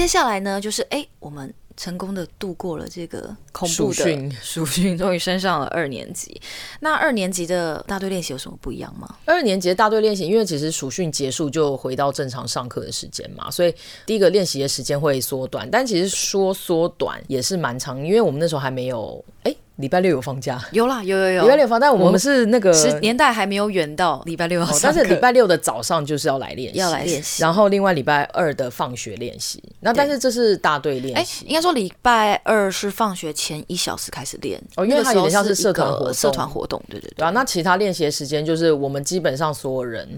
[0.00, 1.52] 接下来呢，就是哎，我们。
[1.76, 6.38] 成功的度过了这个恐怖的暑训，终于升上了二年级。
[6.80, 9.16] 那二年级的大队练习有什么不一样吗？
[9.24, 13.74] 二年级的大队练习，因为其实暑训结束就回到正常上课的时间嘛，所以
[14.04, 15.66] 第一个练习的时间会缩短。
[15.70, 19.50] 但其实说缩短也是蛮长，因为我们那时候还没有哎。
[19.50, 20.62] 诶礼拜六有放假？
[20.72, 21.42] 有啦，有有有。
[21.42, 27.42] 礼拜六放假，但我们是那个时年代还没有远到礼拜六但是礼拜六的早上就是要来练习，要来练习。
[27.42, 31.44] 然后另外礼拜二的放学练习，那但是这是大队练习。
[31.44, 37.14] 哎，应该说礼拜二是放学前一小时开始练哦，因为它有点像是社团活动，社团活动，对对对。
[37.16, 40.08] 对啊，那其他练习的时间就是我们基本上所有人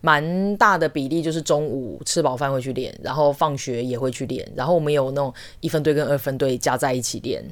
[0.00, 7.44] 蛮大的比例就是中午吃饱饭会去练，然后放学也会去练，然后我们有那种一分队跟二分队加在一起练。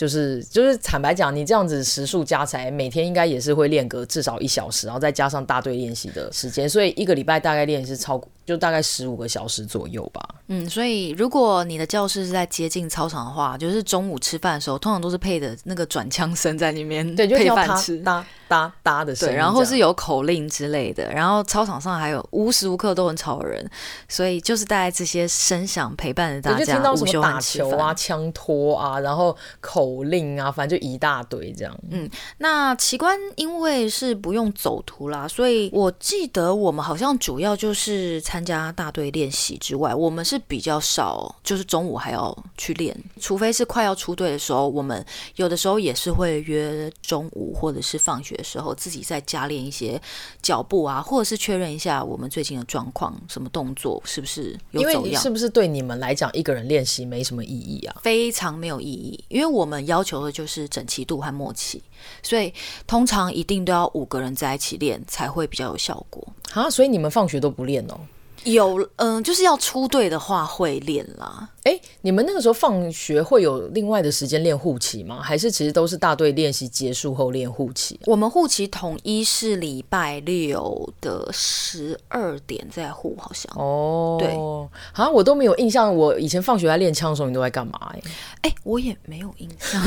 [0.00, 8.26] 就是就是坦白讲，你这样子时速加起来，每天应该也是会练个至少一小时，然后再加上大队练习的时间，所以一个礼拜大概练是超过。
[8.50, 10.20] 就大概十五个小时左右吧。
[10.48, 19.34] 嗯，所以如果你的教室是在接近操场的话，就是中午吃饭的时候，通常都是配的那个转枪声在里面，对，就配饭吃，哒哒哒的声音。
[19.34, 23.64] 对，然后是有口令之类的，然后操场上还有无时无刻都很吵人，
[24.08, 26.64] 所以就是大概这些声响陪伴着大家。
[26.64, 31.78] 就听到什么打球啊、枪托啊，然后口令啊，反正就一大堆这样。
[31.90, 45.04] 嗯，那奇观因为是不用走图啦，所以我记得我们好像主要就是参加大队练习之外，我们是比较少，就是中午还要去练，除非是快要出队的时候，我们
[45.36, 50.00] 有的时候也是会约中午或者是放学的时候自己在家练一些
[50.42, 55.22] 脚步啊，或者是确认一下我们最近的状况，什么动作是不是有走样？
[55.22, 58.00] 是不是对你们来讲一个人练习没什么意义啊？
[58.02, 61.82] 非常没有意义，因为我们要求的就是整齐度和默契，
[62.22, 62.52] 所以
[62.86, 66.68] 通常一定都要五个人在一起练才会比较有效果啊。
[66.70, 68.00] 所以你们放学都不练哦？
[68.44, 71.48] 有，嗯，就是要出队的话会练啦。
[71.64, 75.20] 哎，你们那个时候放学会有另外的时间练护旗吗？
[75.20, 78.00] 还是其实都是大队练习结束后练护旗？
[78.06, 83.52] 我们护旗统一是礼拜六的十二点在护，好像。
[83.56, 84.34] 哦，对，
[84.92, 85.94] 好像我都没有印象。
[85.94, 87.92] 我以前放学在练枪的时候，你都在干嘛？
[87.94, 88.00] 哎，
[88.42, 89.82] 哎，我也没有印象，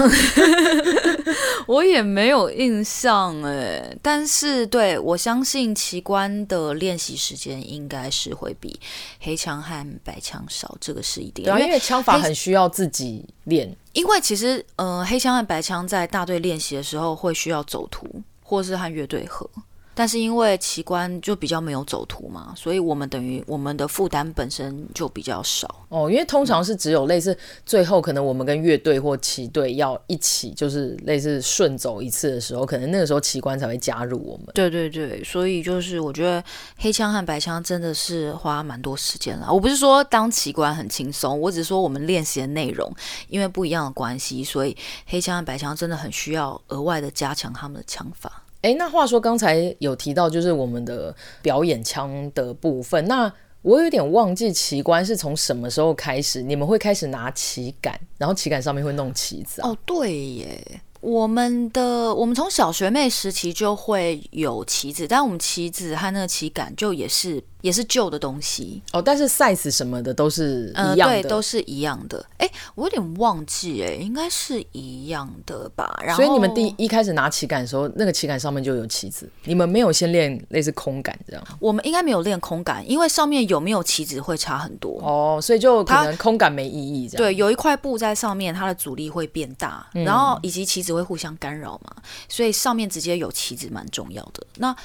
[1.66, 3.42] 我也没有印象。
[3.44, 8.80] 哎，但是对，我相信奇观的练习时间应该是会比
[9.20, 11.63] 黑枪和白枪少，这个是一定的。
[11.66, 18.08] 因为枪法很需要自己练，因为其实，呃，黑枪和白枪在大队练习的时候会需要走图，
[18.42, 19.50] 或是和乐队合。
[19.96, 26.10] 但是因为奇观就比较没有走图嘛，所以我们等于我们的负担本身就比较少哦。
[26.10, 34.48] 因为通常是只有类似最后可能我们跟乐队或旗队要一起，就是类似顺走一次的时候，可能那个时候奇观才会加入我们。
[34.54, 36.44] 对对对，所以就是我觉得
[36.78, 39.52] 黑枪和白枪真的是花蛮多时间了。
[39.54, 42.92] 我不是说当奇观很轻松，我只是说我们练习的内容
[43.28, 48.44] 因为不一样的关系，所以黑枪和白枪真的很需要额外的加强他们的枪法。
[48.64, 53.32] 哎，那话说刚才有提到就是我们的表演腔的部分，那
[53.62, 59.70] 我有点忘记奇观是从什么时候开始，你们会开始拿旗杆，然后旗杆上面会弄旗子啊？
[59.70, 60.82] 哦，对耶。
[61.02, 69.02] 我们的我们从小学妹时期就会有旗子，但我们旗子和那个旗杆就也是也是旧的东西哦。
[69.02, 72.24] 但是 size 什么的都是一样的，呃、对，都是一样的。
[72.38, 76.00] 哎，我有点忘记，哎，应该是一样的吧。
[76.06, 81.44] 然后，所以你们第一开始拿旗杆的时候，那个旗杆上面就有旗子，你们没有先练类似空杆这样？
[81.60, 87.18] 我们应该没有练空杆，因为上面有没有旗子会差很多哦，所以就可能空杆没意义这样。
[87.18, 90.94] 对，有一块布在上面，它的阻力会变大，嗯、然后以及旗子。
[90.94, 91.96] 会互相干扰嘛，
[92.30, 94.46] 所以上面直接有旗子蛮重要的。
[94.58, 94.76] 那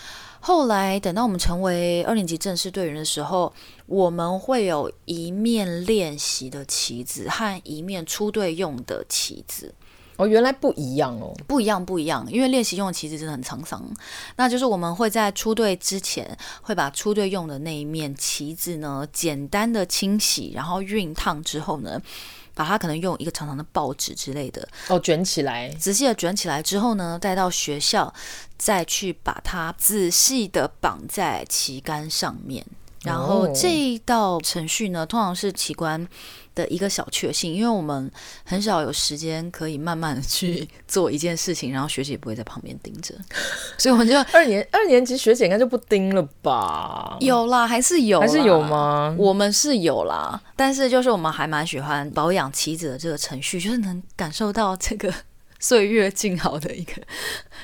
[0.41, 3.53] 后来等到我们成为二年级正式队员的时候，
[3.87, 9.75] 我们会有一面练习的旗子和一面出队用的旗子。
[10.17, 13.89] 哦，原来不一样哦，不一样不一样，因为练习用的旗子真的很沧桑。
[14.37, 22.01] 那就是我们会在出队之前，会把出队用的那一面旗子呢，简单的清洗，然后熨烫之后呢。
[22.59, 28.13] 把它可能用一个长长的报纸之类的哦，卷起来，仔细的卷起来之后呢，带到学校，
[28.57, 32.67] 再去把它仔细的绑在旗杆上面。
[33.05, 36.07] 然后这一道程序呢，通常是奇观
[36.55, 38.11] 的一个小确幸，因为我们
[38.45, 43.15] 很少有时间可以慢慢的去做一件事情，然后学姐也不会在旁边盯着，
[43.79, 47.17] 所以我们就二年二年级学姐应该就不盯了吧？
[47.21, 49.15] 有啦，还是有，还是有吗？
[49.17, 55.13] 我们是有啦，但是就是我们还蛮喜欢保养棋子的这个程序，就是能感受到这个
[55.59, 56.93] 岁月静好的一个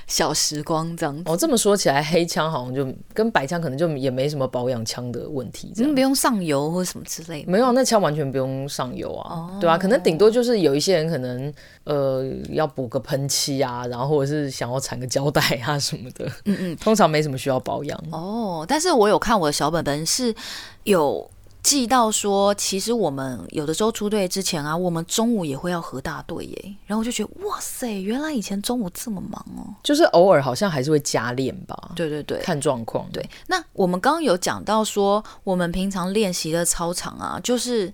[0.06, 1.22] 小时光，这样子。
[1.26, 7.50] 哦，这么说起来，黑枪好像就跟白枪可能就也没什么保养枪的问题，这样、嗯、不用上油或什么之类的。
[7.50, 11.52] 没有，那枪完全不用上油啊，哦、对啊，可能顶多就是有一些人可能
[11.84, 16.26] 呃要补个喷漆啊，然后或者是想要缠个胶带啊什么的。
[16.46, 18.04] 嗯嗯，通常没什么需要保养。
[18.10, 20.34] 哦，但是我有看我的小本本是
[20.82, 21.30] 有。
[21.64, 26.76] 记到说，其实我们有的时候出队之前啊，我们中午也会要合大队耶。
[26.86, 29.74] 然后我就觉得，哇塞，原来以前中午这么忙哦。
[29.82, 31.92] 就是偶尔好像还是会加练吧。
[31.96, 33.10] 对对对，看状况。
[33.10, 37.92] 对，那我们刚刚有讲到说，我们平常练习的操场啊，就是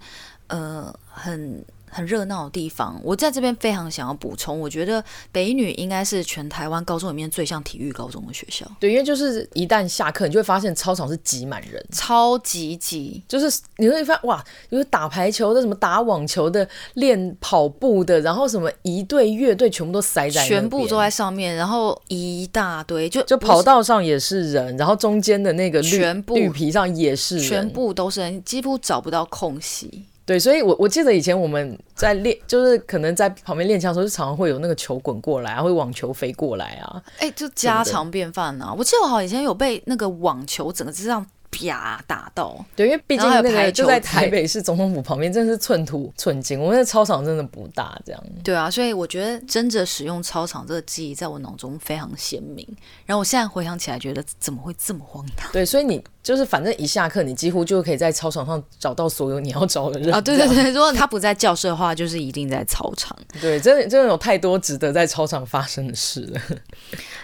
[0.49, 1.64] 呃很。
[1.90, 8.66] 很热闹的地方，我在这边非常想要补充，我觉得北女应该是全台湾高中里面最像体育高中的学校。
[8.78, 30.04] 对，因为就是一旦下课，你就会发现操场是挤满人，超级挤，就是你会发现哇，有打排球的，什么打网球的，练跑步的，然后什么一队、乐队，全部都塞在，全部都在上面，然后一大堆，就就跑道上也是人，然后中间的那个绿全部绿皮上也是人，全部都是人，几乎找不到空隙。
[30.25, 38.75] 对，所以我，我我记得以前我们在练，就是可能在旁边练枪的时候，就常常会有那个球滚过来啊，会网球飞过来啊，哎、欸，就家常便饭啊。
[38.76, 41.26] 我记得我好像以前有被那个网球整个是这样。
[41.52, 46.56] 啪打到，对，因为毕竟那个就在台北市总统府旁边，真的是寸土寸金。
[46.56, 48.25] 我们的操场真的不大，这样。
[48.44, 52.64] 对啊，所以我觉得真的使用操场这个记忆在我脑中非常鲜明。
[53.05, 55.50] 然后我现在回想起来，觉得怎么会这么荒唐？
[55.50, 60.20] 对，所以你就是反正一下课，你几乎就可以在操场上找到所有你要找的人啊。
[60.20, 63.18] 对对对，如果他不在教室的话，就是一定在操场。
[63.40, 66.40] 对，真的真的有太多值得在操场发生的事了。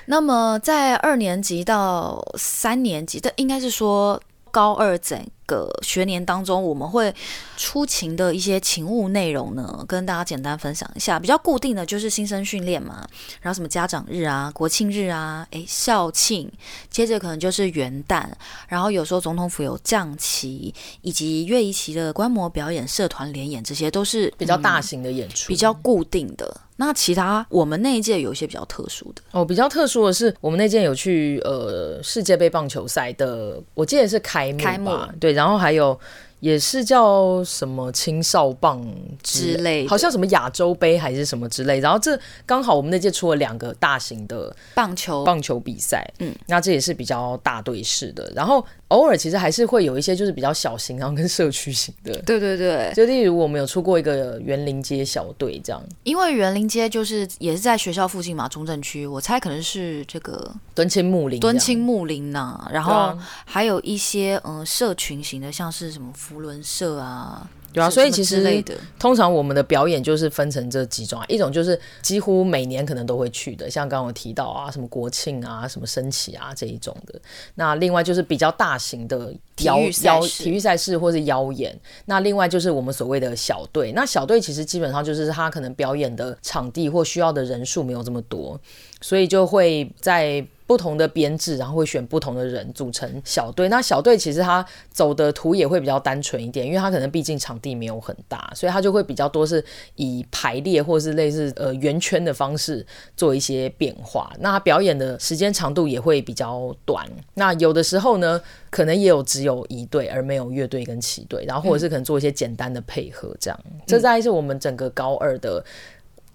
[0.07, 4.21] 那么在二年级到三年级但，应该是说。
[4.57, 7.15] 高二整个学年当中，我们会
[7.59, 11.21] 出勤的一些勤务内容呢，跟大家简单分享一下。
[11.21, 13.07] 比较固定的就是新生训练嘛，
[13.43, 16.51] 然后什么家长日啊、国庆日啊、诶校庆，
[16.89, 18.25] 接着可能就是元旦，
[18.67, 26.63] 然后有时候总统府有降旗，以及乐仪旗的观摩表演、社团联演，这些都是比较大型的演出，比较固定的。
[26.77, 35.99] 那其他我们那一届有一些比较特殊的哦，比较特殊的是我们那届有去呃世界杯棒球赛的，我记得是开开幕，对，然后还有。
[36.41, 38.79] 也是叫什么青少棒
[39.23, 41.81] 之类，之类，好像什么亚洲杯还是什么之类。
[41.81, 48.31] 然后这刚好我们那届出了两个大型的棒球棒球比赛，嗯，那这也是比较大队式的。
[48.37, 52.13] 然后偶尔其实还是会有一些就是比较小型，然后跟社区型的。
[52.27, 62.69] 对对对，就例如我们有出过一个园林街小队这样，因为园林街就是也是在学校附近嘛，中正区，我猜可能是这个敦亲木林，敦亲木林呐。
[62.73, 66.07] 然后还有一些嗯社群型的，像是什么。
[66.17, 68.65] 福伦社啊，对啊，所以其实
[68.99, 77.21] 通常我们的表演就是分成这几种啊，一种就是几乎每年可能都会去的，像刚刚我提到啊，什么国庆啊，什么升旗啊这一种的。
[77.57, 81.79] 那另外就是比较大型的邀邀体育赛事或是邀演。
[82.07, 88.59] 那另外就是我们所谓的小队，那小队其实基本上就是他可能表演的场地或需要的人数没有这么多，
[89.03, 90.43] 所以就会在。
[90.67, 93.69] 不同的编制，然后会选不同的人组成小队。
[93.69, 102.85] 那小队其实他走的图也会比较单纯一点，因为他可能毕竟场地没有很大，所以他就会比较多是以排列或是类似呃圆圈的方式
[103.17, 104.33] 做一些变化。
[104.41, 107.09] 那他表演的时间长度也会比较短。
[107.35, 113.61] 那有的时候呢，可能也有只有一队而没有乐队跟旗队，然后或者是可能做一些简单的配合这样。
[113.87, 115.65] 这在是我们整个高二的。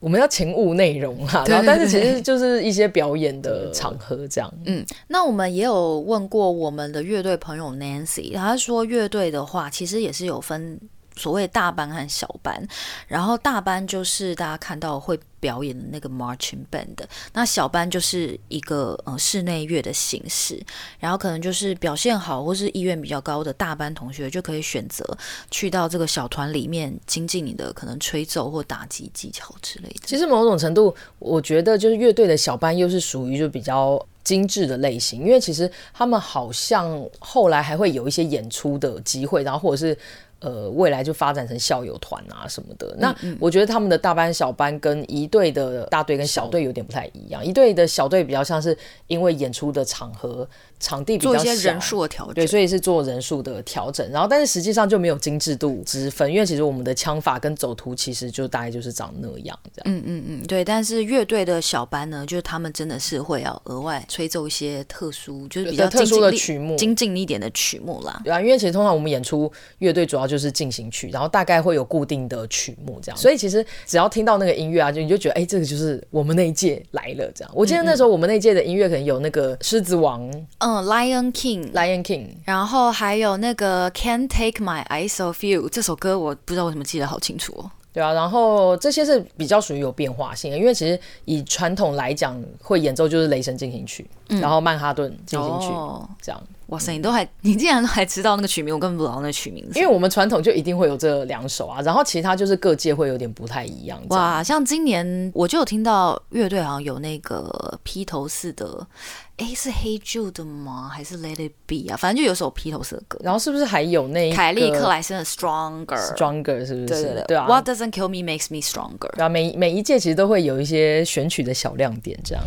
[0.02, 4.54] 我们要勤务内容哈，然后但是其实就是一些表演的场合这样。
[4.66, 10.78] 嗯，那我们也有问过我们的乐队朋友 Nancy，他说乐队的话其实也是有分。
[11.22, 12.68] 所谓大班和小班，
[13.08, 16.98] 然后大班就是大家看到会表演的那个 marching band，
[17.34, 20.60] 那小班就是一个呃室内乐的形式，
[21.00, 25.06] 然后可能就是表现好或是意愿比较高的大班同学就可以选择
[25.52, 30.02] 去到这个小团里面精进你的可能吹奏或打击技巧之类的。
[30.06, 39.98] 其实某种程度，我觉得就是乐队的小班又是属于就比较精致的类型，因为其实他们好像后来还会有一些演出的机会，然后或者是。
[40.42, 42.96] 呃，未来就发展成校友团啊什么的。
[43.00, 47.46] 那我觉得他们的大班、小班跟一队的大队跟小队有点不太一样。
[47.46, 50.48] 一队的小队比较像是因为演出的场合
[50.82, 54.10] 场地比较小，做一些人数的调整，对，所以是做人数的调整。
[54.12, 59.86] 然后，但是实际上就没有精致度之分，因为其实我们的枪法跟走图其实就大概就是长那样这样。
[59.86, 60.66] 嗯嗯嗯，对。
[60.66, 68.20] 但是乐队的小班呢，就是他们真的是会要额外吹奏一些特殊，就是比较特殊的曲目，精进一点的曲目啦。
[68.24, 73.18] 对啊，因为其实通常我们演出乐队主要就是进行曲，然后大概会有固定的曲目这样。
[73.18, 77.52] 所以其实只要听到那个音乐啊，就你就觉得哎，这个就是我们那一届来了这样。
[77.54, 80.22] 我记得那时候我们那一届的音乐可能有那个《狮子王》，
[80.60, 87.72] 嗯，《Lion King》，《Lion King》，然后还有那个《Can't Take My Eyes Off You》这首歌，我不知道为什么记得好清楚哦。
[87.94, 96.42] 对啊，然后这些是比较属于有变化性的，因为其实以传统来讲，会演奏就是《雷神进行曲》，嗯，然后《曼哈顿进行曲》哦，这样。
[96.72, 99.66] 哇塞，你都还， 你竟然都还知道那个曲名，我根本不知道那个曲名。
[99.76, 104.02] 因为我们传统就一定会有这两首啊，然后其他就是各界会有点不太一样。
[104.10, 108.88] 哇，像今年我就有听到乐队好像有那个披头士的，
[109.36, 110.90] 哎，是 Hey Jude 吗？
[110.94, 111.98] 还是 Let It Be 啊？
[111.98, 113.20] 反正就有首披头士的歌。
[113.22, 116.86] 然后是不是还有那凯利克莱森的 Stronger？Stronger 是不是？
[116.86, 117.48] 对对对，对啊。
[117.48, 119.10] What doesn't kill me makes me stronger。
[119.18, 122.42] 然后每每一届其实都会有一些选曲的小亮点，这样。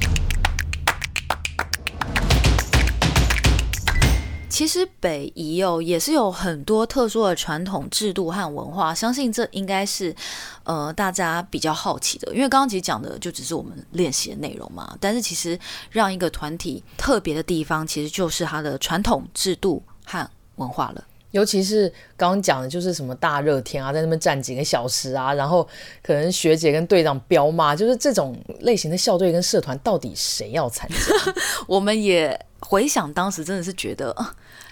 [4.55, 10.15] 其实北宜哦也是有很多特殊的传统制度和文化，相信这应该是
[10.63, 14.97] 呃大家比较好奇的，因为刚刚其实讲的就只是我们练习的内容嘛。
[15.01, 15.59] 但是其实
[15.91, 21.03] 让一个团体特别的地方，其实就是它的传统制度和文化了。
[21.33, 25.69] 尤其是刚刚讲的，就是什么大热天啊，在那边站几个小时啊，然后
[26.01, 31.35] 可能学姐跟队长彪骂，就是这种类型的校队跟社团，到底谁要参加？
[31.67, 32.41] 我们也。
[32.66, 34.14] 回想当时，真的是觉得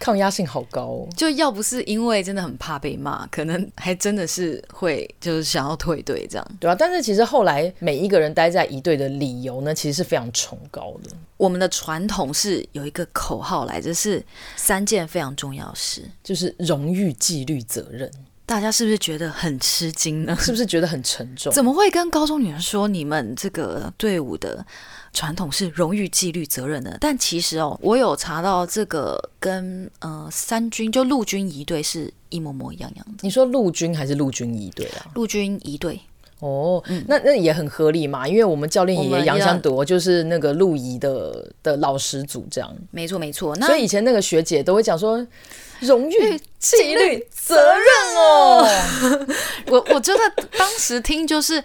[0.01, 1.09] 抗压性好高哦。
[1.17, 6.47] 就要不是因为真的很怕被骂，可能还真的是会就是想要退队这样。
[6.59, 11.11] 对啊，但是其实后来每一个人待在一队的理由呢，其实是非常崇高的。
[11.37, 14.25] 我们的传统是有一个口号来着，是
[14.57, 18.11] 三件非常重要的事，就是荣誉、纪律、责任。
[18.45, 20.37] 大家是不是觉得很吃惊呢？
[20.39, 21.53] 是不是觉得很沉重？
[21.53, 24.65] 怎么会跟高中女生说你们这个队伍的
[25.13, 26.97] 传统是荣誉、纪律、责任的？
[27.01, 33.13] 但其实哦，我有查到这个跟呃三军就陆军一队是一模模一样样的。
[33.21, 35.07] 你说陆军还是陆军一队啊？
[35.15, 36.01] 陆军一队。
[36.39, 42.75] 哦，嗯、那那也很合理嘛，因为我们教练爷爷杨相铎就是那个陆仪的的老师祖这样。
[42.91, 45.25] 没错没错，所以以前那个学姐都会讲说。
[45.81, 48.69] 荣誉、纪律、责任哦，
[49.67, 50.21] 我我觉得
[50.57, 51.63] 当时听就是。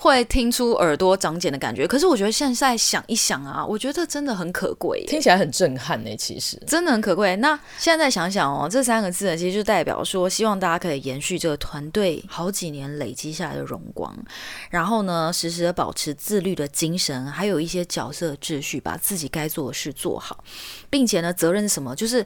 [0.00, 6.16] 会听出耳朵长茧的感觉，可是我觉得现在想一想啊，我觉得真的很可贵，听起来很震撼呢。
[6.16, 7.36] 其实真的很可贵。
[7.36, 14.16] 那现在想想哦，这三个字呢，其实就代表说，希望大家可以延续这个团队好几年累积下来的荣光，
[14.70, 20.42] 然后呢，时时的保持自律的精神，还有一些角色秩序，把自己该做的事做好，
[20.88, 21.94] 并且呢，责任是什么？
[21.94, 22.24] 就是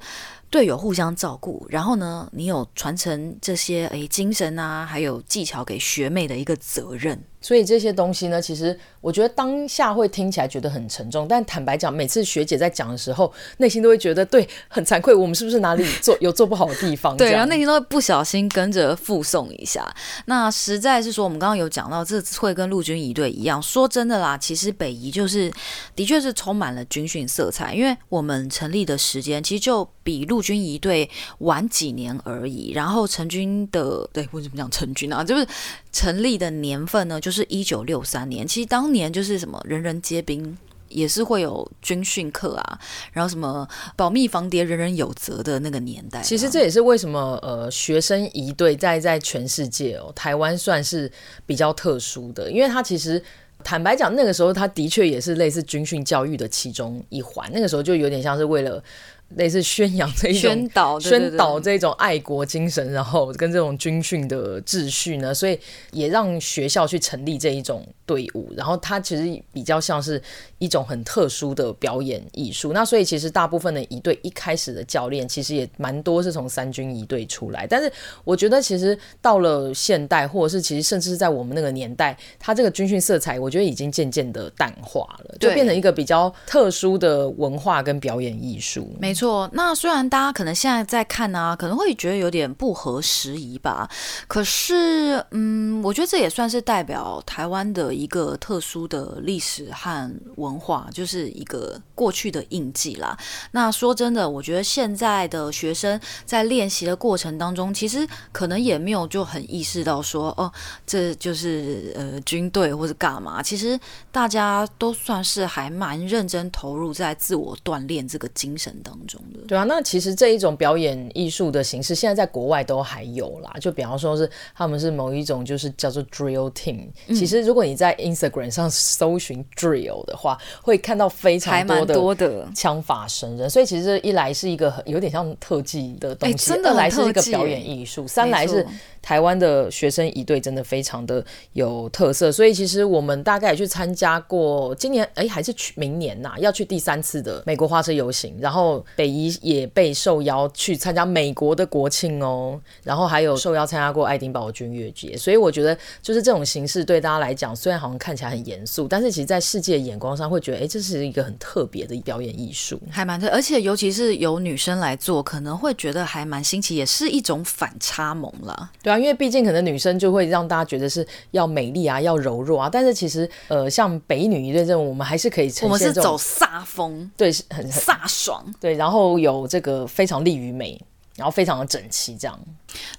[0.49, 7.21] 队友互相照顾，然后呢，你有传承这些诶精神啊，还有技巧给学妹的一个责任。
[7.45, 17.15] 所以这些东西呢，其实我觉得当下会听起来觉得很沉重，但坦白讲，每次学姐在讲的时候，内心都会觉得对，很惭愧，我们是不是哪里做有做不好的地方？
[17.19, 19.95] 对，然后内心都会不小心跟着附送一下。
[20.25, 23.61] 那实在是说，我们刚刚有讲到，这会跟陆军仪队一样。
[23.61, 25.53] 说真的啦，其实北仪就是
[25.95, 31.11] 的确是充满了军训色彩，因为我们成立的时间其实就比陆军仪队
[31.41, 32.73] 晚几年而已。
[32.73, 35.23] 然后成军的，对，为什么讲成军啊？
[35.23, 35.47] 就是
[35.93, 37.34] 成立的年份呢，就是。
[37.35, 40.57] 是一九六三年，其实当年就是什么人人皆兵，
[40.89, 42.79] 也是会有军训课啊，
[43.13, 46.23] 然后什么保密防谍，人人有责的那个年代。
[46.23, 51.11] 其实这也是为什么呃，学生仪队在在全世界哦，台湾算是
[51.45, 53.21] 比较特殊的，因为他其实
[53.65, 58.83] 坦白讲，那个时候他的确也是类似军训教育的其中一环，那个时候就有点像是为了。
[59.31, 65.59] 类似宣扬这一种宣导，宣导这种爱国精神，然后跟这种军训的秩序呢，所以
[65.91, 68.53] 也让学校去成立这一种队伍。
[68.57, 70.23] 然后它其实比较像是
[70.59, 72.73] 一种很特殊的表演艺术。
[72.73, 77.67] 那所以其实大部分的一队一开始的教练其实也蛮多是从三军一队出来。
[77.67, 77.93] 但是
[78.23, 88.89] 我觉得其实到了现代，或者是其实甚至是在我们那个年代，它这个军训色彩，我觉得已经渐渐的淡化了，就变成一个比较特殊的文化跟表演艺术。
[89.01, 89.25] 没错。
[89.25, 93.89] 错，那虽然大家可能现在在看呢、啊，可能会觉得有点不合时宜吧。
[94.29, 103.17] 可是，嗯，我觉得这也算是代表台湾的一个特殊的历史和文化，就是一个过去的印记啦。
[103.53, 110.53] 那说真的，我觉得现在的学生在练习的过程当中，其实可能也没有就很意识到说，哦，
[110.87, 113.43] 这就是呃军队或者干嘛。
[113.43, 113.79] 其实
[114.11, 119.41] 大家都算是还蛮认真投入在自我锻炼这个精神当中的。
[119.47, 123.53] 对啊，那其实这一种表演艺术的形式，现在在国外都还有啦。
[123.61, 126.89] 就比方说是他们是某一种就是叫做 drill team。
[127.09, 133.51] 其实如果你在 Instagram 上搜寻 drill 的话，会看到非常多的枪法神人。
[133.51, 138.67] 所以其实一来是一个很有点像特技的东西，二来是一个表演艺术，三来是。
[139.05, 141.23] 台湾的学生一队真的非常的
[141.53, 168.99] 有特色，所以其实我们大概也去参加过，今年哎还是去明年呐、啊，要去第三次的美国花车游行，然后北一也被受邀去参加美国的国庆哦，然后还有受邀参加过爱丁堡军乐节，所以我觉得就是这种形式对大家来讲，虽然好像看起来很严肃，但是其实在世界眼光上会觉得，哎，这是一个很特别的表演艺术，还蛮特，而且尤其是由女生来做，可能会觉得还蛮新奇，也是一种反差萌了，对啊。
[168.99, 180.81] 因为毕竟可能女生就会让大家觉得是要美丽啊，要柔弱啊，但是其实呃，像北女一队这种，我们还是可以呈现这种，我们是走飒风，对，很飒爽，对，然后有这个非常利于美。
[181.17, 182.39] 然后非常的整齐，这样。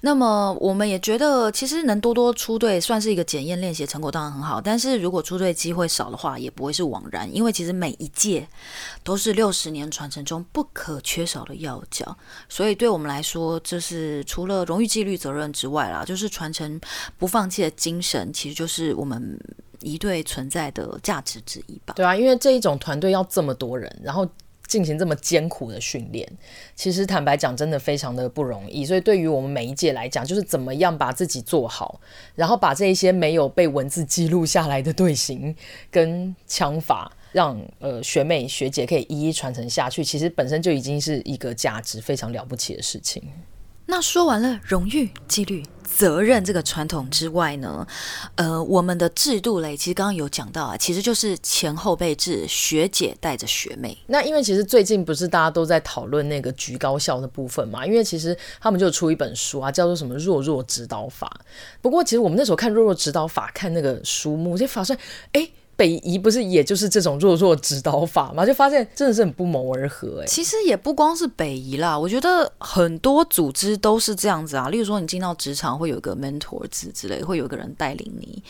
[0.00, 4.58] 那么我们也觉得，其实能多多出队，算是一个检验练习成果，当然很好。
[4.58, 8.48] 但是如果出队机会少的话，也不会是枉然，因为其实每一届
[9.04, 12.16] 都是六十年传承中不可缺少的要角。
[12.48, 16.80] 所以对我们来说，就是除了荣誉、纪律、责任之外啦，就是传承
[17.18, 19.38] 不放弃的精神，其实就是我们
[19.80, 21.92] 一队存在的价值之一吧。
[21.94, 24.26] 对啊，因为这一种团队要这么多人，然后。
[24.76, 26.30] 进行这么艰苦的训练，
[26.74, 28.84] 其实坦白讲，真的非常的不容易。
[28.84, 31.98] 所以对于我们每一届来讲，就是怎么样把自己做好，
[32.34, 35.56] 然后把这一些没有被文字记录下来的队形
[35.90, 43.22] 跟枪法，让呃学妹学姐可以一一传承下去，其实本身就已经是一个价值非常了不起的事情。
[43.86, 47.86] 那说完了荣誉、纪律、责任这个传统之外呢，
[48.34, 53.96] 呃，我们的制度嘞，其实刚刚有讲到啊，其实就是前后辈制，学姐带着学妹。
[54.08, 57.86] 那因为其实最近不是大家都在讨论那个局高校的部分嘛？
[57.86, 61.40] 因为其实他们就出一本书啊，叫做什么“弱弱指导法”。
[61.80, 64.98] 不过其实我们那时候看“弱弱指导法”，看那个书目，就发现，
[65.32, 65.48] 哎。
[65.76, 68.46] 北移不是也就是这种弱弱指导法吗？
[68.46, 70.26] 就发现真的是很不谋而合哎。
[70.26, 74.68] 其实也不光是北移啦，我觉得很多组织都是这样子啊。
[74.70, 78.42] 例如说，你进到职场会有个 mentor 之之类，会有个人带领你。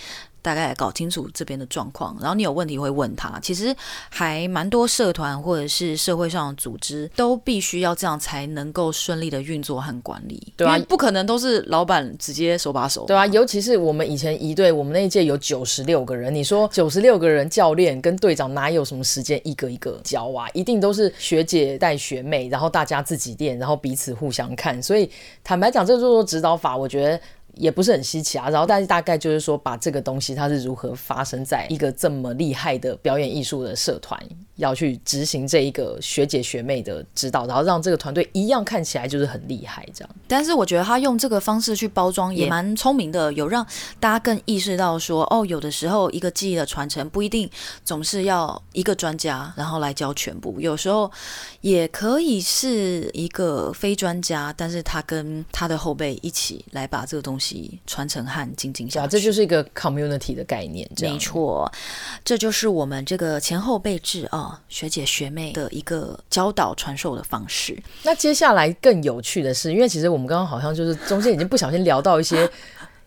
[0.47, 3.37] 大概搞清楚这边的状况，然后你有问题会问他。
[3.43, 3.75] 其实
[4.09, 13.27] 还蛮多社团或者是社会上的组织都必须要这样才能够顺利的运作和管理，对啊，不可能都是老板直接手把手，对啊。
[13.27, 20.47] 尤其是我们以前一队，我们那一届有九十六个人，你说九十六个人教练跟队长哪有什么时间一个一个教啊？
[20.55, 24.81] 一定都是学姐带学妹，然后大家自己练，然后彼此互相看。
[24.81, 25.11] 所以
[25.43, 27.21] 坦白讲，这个弱弱指导法，我觉得。
[27.57, 34.19] 也不是很稀奇啊，然后但是大概就是说，把这个东西它是如何发生在一个这么厉害的表演艺术的社团，
[34.57, 40.15] 要去执行这一个学姐学妹的指导，然后让这个团队一样看起来就是很厉害这样。
[40.29, 43.67] 但是我觉得他用这个方式去包装也蛮聪明的，有让
[43.99, 47.49] 大家更意识到说，哦，有的时候一个技艺的传承不一定
[47.85, 51.11] 总是要一个专家然后来教全部，有时候
[51.63, 57.81] 也可以是一个非专家，但是他跟他的后辈一起来把这个东西。
[57.87, 60.87] 传承和精进下去，啊这就是一个 community 的概念。
[61.01, 61.71] 没错，
[62.25, 67.77] 这就是我们这个前后辈制啊、学姐学妹的一个教导传授的方式。
[68.03, 72.49] 那接下来更有趣的是，因为其实我们刚刚好像就是中间已经不小心聊到一些。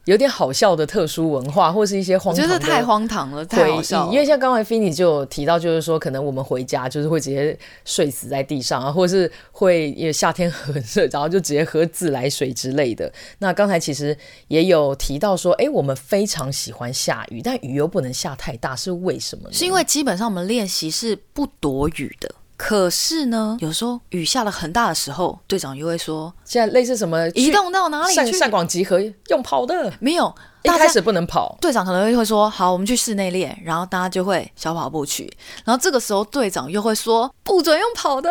[0.09, 4.11] 有点好笑的特殊文化，或是一些荒唐的，就是太荒唐了，太好笑了。
[4.11, 13.13] 因为像刚才 Finny 就有提到，就是说可能我们回家就是会直接睡死在地上啊，或者是会因为夏天很热，然后就直接喝自来水之类的。
[13.37, 14.17] 那刚才其实
[14.47, 19.53] 也有提到说，哎，我们非常喜欢下雨，但雨又不能下太大，是为什么呢？
[19.53, 22.33] 是因为基本上我们练习是不躲雨的。
[22.57, 28.31] 可是呢，有时候雨下了很大的时候，队长又会说：“现在类似什么移动到哪里去？
[28.37, 35.23] 上广集合用跑的没有。”一开始不能跑，队长可能会说：“好，我们去室内练。”然后大家就会小跑步去。
[35.63, 38.29] 然后这个时候队长又会说：“不准用跑的。”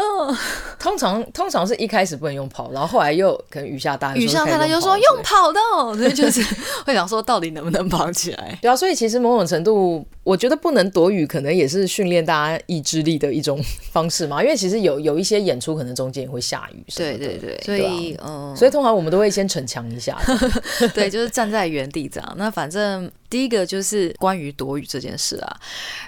[0.78, 5.60] 通常通常是一开始不能用跑，然后后来又可能雨下大，雨下大了又说用跑的，
[5.96, 6.44] 所以就是
[6.84, 8.58] 会想说到底能不能跑起来？
[8.60, 13.58] 对啊，所以其实某种程度，我觉得不能躲雨，可能也是训练大家意志力的一种
[13.90, 14.42] 方式嘛。
[14.42, 20.18] 因为其实有有一些演出可能中间也会下雨，对对对，所以嗯，所以通常我们都会先逞强一下，
[20.94, 22.08] 对，就是站在原地。
[22.08, 22.34] 这样。
[22.36, 25.56] 那反正第一个就是关于躲雨这件事啊，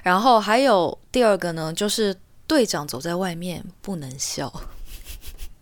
[0.02, 2.14] 然后还有第二个呢，就是
[2.46, 4.52] 队长走在外面不能笑，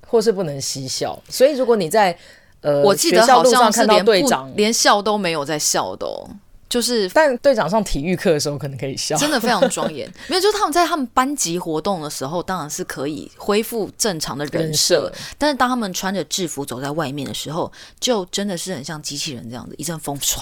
[0.06, 1.20] 或是不能嬉笑。
[1.28, 2.16] 所以如果你在
[2.60, 6.28] 呃，我记得好像是连队长连笑都没有在笑的哦。
[6.68, 10.10] 就是，但队长上体育课的时候可能可以笑，真的非常庄严。
[10.28, 15.04] 没有，就是他们在他们班级活动的时候，当然是可以恢复正常的人设。
[15.04, 15.12] 人设。
[15.38, 20.40] 但是当他们穿着制服走在外面的时候，就真的是很像机器人这样子，一阵风唰。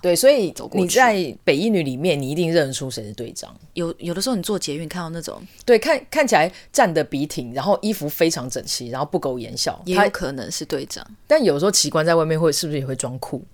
[0.00, 3.54] 对，所以你在北一女里面，你一定认得出谁是队长。
[3.74, 11.04] 有有的时候你坐捷运看到那种，对，看看起来站得笔挺，然后衣服非常整齐，然后不苟言笑，也有可能是队长。
[11.26, 13.44] 但有时候奇观在外面会是不是也会装酷？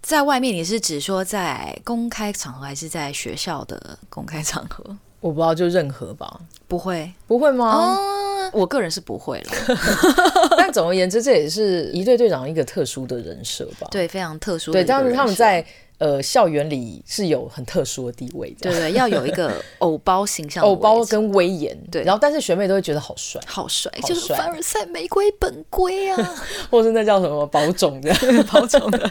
[0.00, 4.84] 在外面，你是指说在公开场合，还是在学校的公开场合？
[5.20, 6.40] 我不知道，就任何吧。
[6.66, 7.66] 不会，不会吗？
[7.66, 9.50] 哦，我个人是不会了。
[10.56, 13.88] 但总而言之，这也是一队队长一个特殊的人设吧？
[13.90, 14.72] 对，非常特殊。
[14.72, 15.64] 对，但是他们在。
[15.98, 22.04] 呃，校园里是有很特殊的地位的，对对，要有一个 偶包形象，偶包跟威严，对。
[22.04, 26.36] 然后，但是学妹都会觉得好帅，好帅，就是凡尔赛玫瑰本龟啊，
[26.70, 28.14] 或是那叫什么宝塚的
[28.50, 29.10] 宝塚的。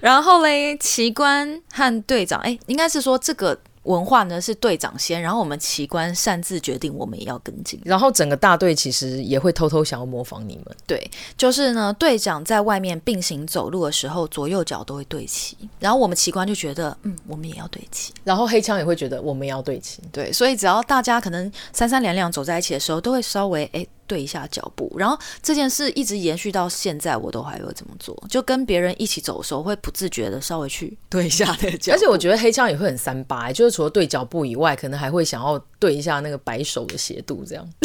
[0.00, 3.58] 然后嘞，奇观和队长，哎，应该是说这个。
[3.84, 10.76] 文化呢是队长先，然后我们旗官擅自决定，我们也要跟进，然后整个大队其实也会偷偷想要模仿你们。
[10.86, 20.02] 对，就是呢，队长在外面并行走路的时候，左右脚都会对齐，然后我们旗官就觉得，嗯，我们也要对齐，然后黑枪也会觉得我们也要对齐。
[20.12, 23.86] 对，所以只要大家可能三三两两走在一起的时候，都会稍微哎。
[24.10, 28.20] 对一下脚步，然后这件事一直延续到现在，我都还会这么做。
[28.28, 31.92] 就跟别人一起走的时候，会不自觉的稍微去 对一下那个脚。
[31.92, 37.64] 而且我觉得黑枪也会很三八，就是除了对脚步以外，可能还会想要对一下那个摆手的斜度，这样。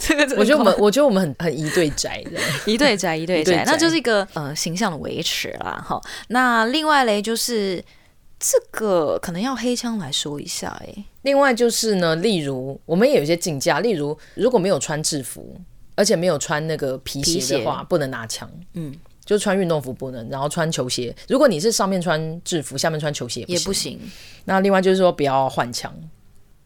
[0.00, 5.84] 这个我觉得我们，我觉得我们很很一对宅，这样 仪队宅，一对宅，那就是一个呃形象的维持啦。
[5.86, 7.84] 哈，那另外嘞，就是
[8.40, 11.04] 这个可能要黑枪来说一下，哎。
[11.22, 15.56] 另外就是呢，例如我们也有一些竞价，例如如果没有穿制服，
[15.94, 18.50] 而且没有穿那个皮鞋的话，不能拿枪。
[18.74, 21.14] 嗯，就穿运动服不能，然后穿球鞋。
[21.28, 23.98] 如果你是上面穿制服，下面穿球鞋不，也不行。
[24.44, 25.94] 那另外就是说不要换枪，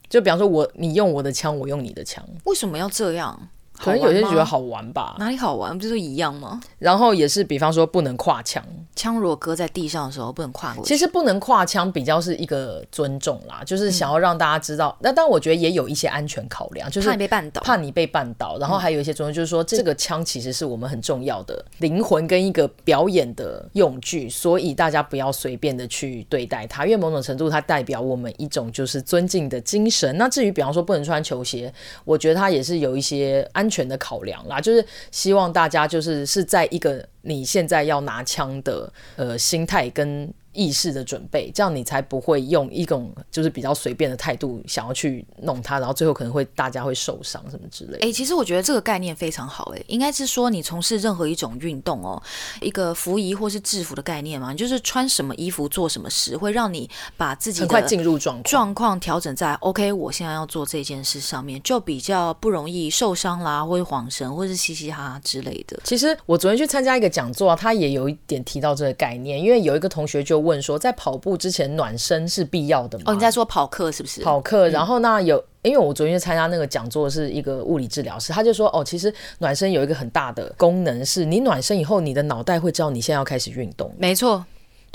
[0.09, 3.49] 就比方说我你用我的枪，我用你的枪，为什么要这样？
[3.79, 5.17] 可能有些人觉得好玩吧？
[5.19, 5.77] 哪里好玩？
[5.77, 6.61] 不就是一样吗？
[6.79, 10.89] 然后也是，比方说不能跨枪，枪如果搁在地上的时候不能跨过去。
[10.89, 14.97] 其实不能跨枪比较是一个尊重啦，就是想要让大家知道。
[15.01, 18.59] 那当然，我觉得也有一些安全考量，就是怕你被绊倒，怕你被绊倒。
[18.59, 30.17] 然后还有一些尊重，就是说这个枪其实是我们很重要的灵魂跟一个表演的用具，所以大家不要随便的去对待它，因为某种程度它代表我们一种就是尊敬的精神。
[30.17, 31.73] 那至于比方说不能穿球鞋，
[32.05, 34.47] 我觉得它也是有一些安安全的考量。
[34.47, 40.33] 啦，就是希望大家就是是在一个你现在要拿枪的呃心态跟。
[40.57, 47.99] 意识的准备，这样你才不会用一种就是比较随便的态度想要去弄它，然后最后可能会大家会受伤什么之类的。
[47.99, 52.21] 哎、欸，其实我觉得这个概念非常好、欸，哎，应该是说你从事任何一种运动哦，
[52.61, 65.79] 一个服仪或是制服的概念嘛，就是穿什么衣服做什么事，会让你把自己很快进入状况，状况调整在 OK，我现在要做这件事上面，就比较不容易受伤啦，或者晃神，或是嘻嘻哈哈之类的。
[65.85, 73.05] 其实我昨天去参加一个讲座啊，他也有一点提到这个概念，因为有一个同学就问说，在跑步之前暖身是必要的吗？
[73.09, 74.23] 哦，你在说跑课是不是？
[74.23, 83.93] 跑课，然后那有，因为我昨天参加那个讲座是一个物理治疗师，他就说，哦，其实暖身有一个很大的功能，是你暖身以后，你的脑袋会知道你现在要开始运动。
[83.99, 84.45] 没错。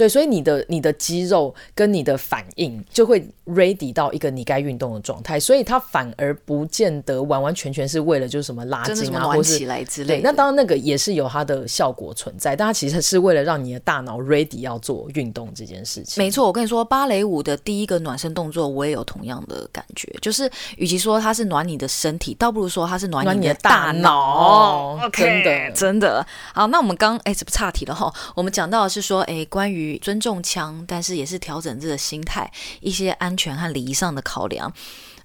[0.02, 10.22] 对，所以你的你的肌肉跟你的反应就会 ready 到一个你该运动的状态，所以它反而不见得完完全全是为了就是什么拉筋啊，或是起来之类的。
[10.22, 16.20] 对，那当然那个也是有它的效果存在，但它其实是为了让你的大脑 ready 要做运动这件事情。
[16.24, 24.98] 没错，我跟你说，芭蕾舞的第一个暖身动作，我也有同样的感觉，就是与其说它是暖你的身体，倒不如说它是暖你的大脑。
[25.14, 26.26] 真的，真的。
[26.56, 28.12] 好，那我们刚哎，这不岔题了哈？
[28.34, 34.72] 我们讲到的是说，哎，关于尊重枪，但是也是调整自己的心态，一些安全和礼仪上的考量。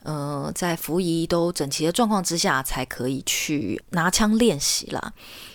[0.03, 5.13] 呃，在服役都整齐的状况之下，才可以去拿枪练习啦。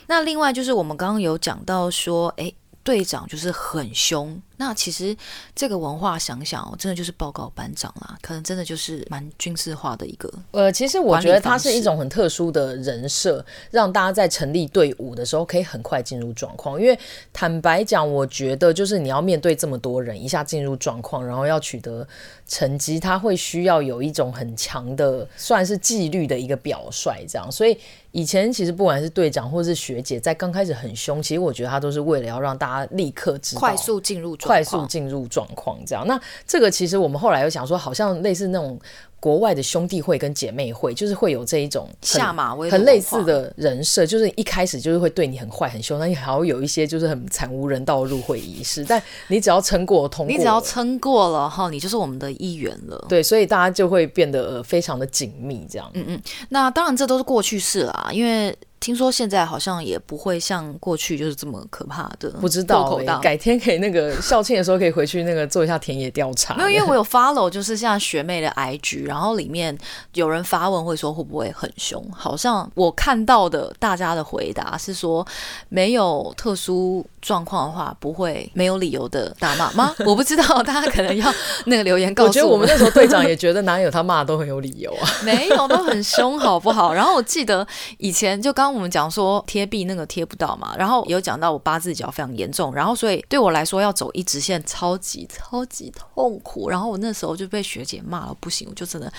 [0.08, 4.42] 那另外就是我们刚刚有讲到说，诶，队长就是很凶。
[4.58, 5.18] 那其实
[5.56, 10.32] 这个文化想想哦，真的就是报告班长啦，可能真的就是蛮军事化的一个。
[10.52, 16.80] 呃，其实我觉得它是一种很特殊的人设，让大家在成立队伍的时候可以很快进入状况。
[16.80, 16.98] 因为
[17.34, 22.08] 坦白讲，我觉得就是你要面对这么多人，一下进入状况，然后要取得
[22.48, 27.52] 成绩，他会需要有一种很强的算是纪律的一个表率，这样。
[27.52, 27.76] 所以
[28.12, 34.58] 以前其实不管是队长或是学姐，在刚开始很凶，其实我觉得他都是为了要让大家立刻知道，快速进入状况。
[34.58, 36.06] 快速进入状况，这样。
[36.06, 38.80] 那这个其实我们后来又想说，好像类似那种。
[39.22, 53.06] 国外的兄弟会跟姐妹会，就是会有这一种下马威很类似的人设，就是一开始就是会对你很坏很凶，那你还要有一些就是很惨无人道的入会仪式，但你只要撑过通过，你只要撑过了哈，你就是我们的一员了。
[53.08, 55.88] 对，所以大家就会变得非常的紧密，这样。
[55.94, 58.58] 嗯嗯，那当然这都是过去式啦，因为。
[58.82, 63.20] 听说现在好像也不会像过去就是这么可怕的，不知道、欸。
[63.22, 66.56] 改天可以那个校庆的时候可以回去那个做一下田野调查。
[66.56, 69.78] 没有，因为我有 follow，就是像学妹的 IG，然后里面
[70.16, 72.04] 有人发问会说会不会很凶？
[72.12, 75.26] 好像我看到的大家的回答是说
[75.70, 79.96] 没有特殊状况的话不会没有理由的打骂吗？
[80.06, 81.32] 我不知道，大家可能要
[81.68, 82.30] 那个留言告诉我。
[82.30, 86.92] 我觉得我们那时候队长也觉得哪有他骂都很有理由啊， 没有都很凶好不好？
[86.94, 87.66] 然后我记得
[88.00, 88.72] 以前就刚。
[88.72, 99.12] 我们讲说贴壁那个贴不到嘛，然后有讲到我八字脚非常严重，然后所以对我来说要走一直线超级超级痛苦，然后我那时候就被学姐骂了不行，我就真的，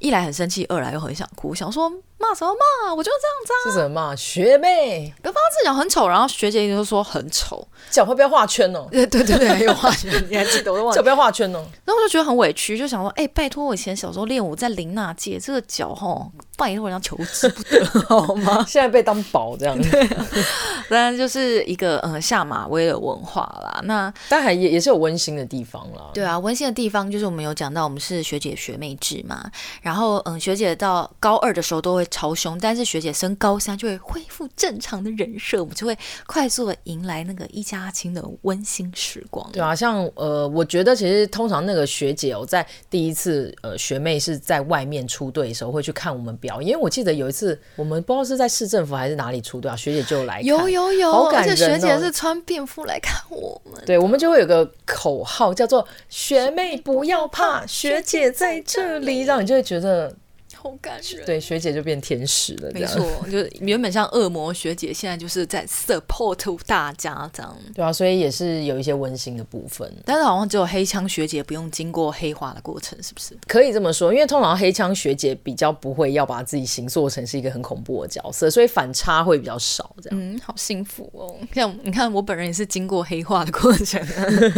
[0.00, 2.54] 一来很生气，二来又很想哭，想说骂什么
[2.84, 16.30] 骂，我就这样子啊，是什么骂学妹，八字脚很丑，然后学姐就说很丑，脚会不要画圈哦，对对对对， 有画圈，你还记得我都忘了，脚不要画圈哦，然后我就觉得很委屈，就想说，哎，拜托我以前小时候练舞在林娜界，这个脚吼。
[16.56, 18.62] 拜托人家求之不得，好吗？
[18.68, 20.06] 现在被当宝这样子，对，
[20.90, 23.80] 当然就是一个嗯下马威的文化啦。
[23.84, 26.10] 那但还也也是有温馨的地方啦。
[26.12, 29.50] 对啊，温馨的地方就是我们有讲到，我们是学姐学妹制嘛。
[29.80, 35.96] 然后嗯，学姐到高二的时候都会超凶，但是学姐升高三就会恢复正常的人设，我们就会
[36.26, 39.48] 快速的迎来那个一家亲的温馨时光。
[39.52, 46.60] 对啊，像呃，我觉得其实通常那个学姐哦，在第一次呃学妹是在外面出队的时候，会去看我们表。
[46.60, 53.80] 因为我记得有一次，我们不知道是在市政府还是哪里出队啊，学姐就来看，有有有，好感人哦，而且学姐是穿便服来看我们。
[53.86, 60.14] 对，我们就会有个口号叫做“学妹不要怕，学姐在这里”，让你就会觉得。
[60.62, 73.34] 好感人，对，学姐就变天使了，没错， 就原本像恶魔学姐，现在就是在 support 大家这样，对啊，所以也是有一些温馨的部分，但是好像只有黑枪学姐不用经过黑化的过程，是不是？
[73.46, 80.18] 可以这么说，因为通常黑枪学姐比较不会要把自己形塑成是一个很恐怖的角色，所以反差会比较少，这样。
[80.20, 84.00] 嗯，好幸福哦，像你看，我本人也是经过黑化的过程。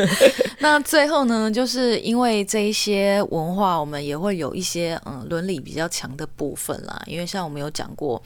[0.58, 8.20] 那最后呢，就是因为这一些文化，我们也会有一些嗯伦理比较强的部分啦，因为像我们有讲过。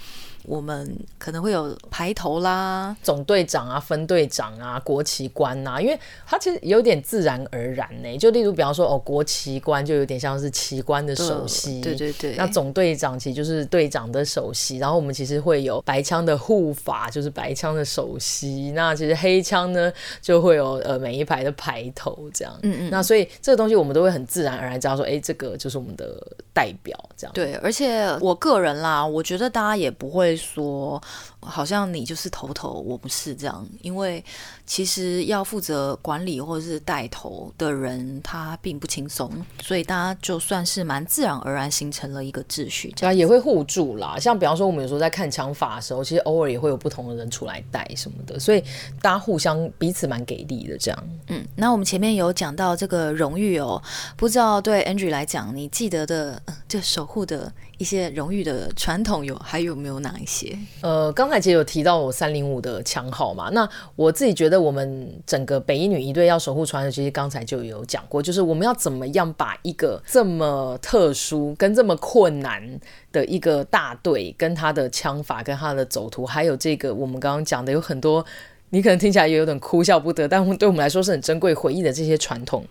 [0.47, 8.17] 我们可能会有排头啦，总队长啊、分队长啊、国旗官啊，因为它其实有点自然而然呢。
[8.17, 12.37] 就例如，比方说哦，国旗官就有点像是旗官的首席，对对对。
[12.37, 18.71] 那总队长其实就是队长的首席，然后我们其实会有白枪的护法，就是白枪的首席。
[18.71, 22.57] 那其实黑枪呢，就会有呃每一排的排头这样。
[22.63, 22.91] 嗯嗯。
[22.91, 27.35] 那所以这个东西我们都会很自然而然知道说，哎，这个就是我们的代表这样。
[27.35, 30.36] 对，而且我个人啦，我觉得大家也不会。
[30.37, 31.03] 说
[31.41, 34.25] 好像你就是头头，我不是这样，因为
[34.67, 39.31] 其实要负责管理或者是带头的人，他并不轻松，
[39.63, 44.19] 所以大家就算是蛮自然而然形成了一个秩序，这样也会互助啦。
[44.19, 48.61] 像比方说，我们有时候在看枪法的时候，其实偶尔也会有不同的人出来带什么的，所以
[49.01, 51.09] 大家互相彼此蛮给力的这样。
[51.29, 53.81] 嗯，那我们前面有讲到这个荣誉哦，
[54.17, 57.53] 不知道对 Andrew 来讲，你记得的就守护的。
[57.79, 60.57] 一些荣誉的传统有还有没有哪一些？
[60.81, 72.81] 呃，刚才其实有提到我三零五的枪号嘛，那我自己觉得我们整个北一女一队要守护传统，其实刚才就有讲过，就是我们要怎么样把一个这么特殊跟这么困难
[73.13, 78.25] 的一个大队，跟他的枪法、跟他的走图，还有这个我们刚刚讲的有很多，
[78.71, 82.65] 你可能听起来也有点哭笑不得，但对我们来说是很珍贵回忆的这些传统。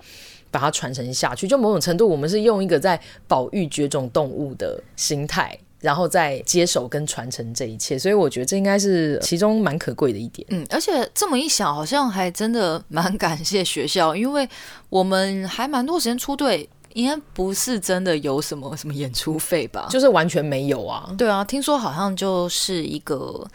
[0.56, 10.48] 把它传承下去，就某种程度，我们是用一个在保育绝种动物的心态，然后再接手跟传承这一切，所以我觉得这应该是其中蛮可贵的一点。
[10.50, 14.48] 嗯，而且这么一想，好像还真的蛮感谢学校，因为
[14.88, 19.88] 我们还蛮多时间出队，应该不是真的有什么什么演出费吧？
[19.90, 21.14] 就是完全没有啊。
[21.18, 23.46] 对啊，听说好像就是一个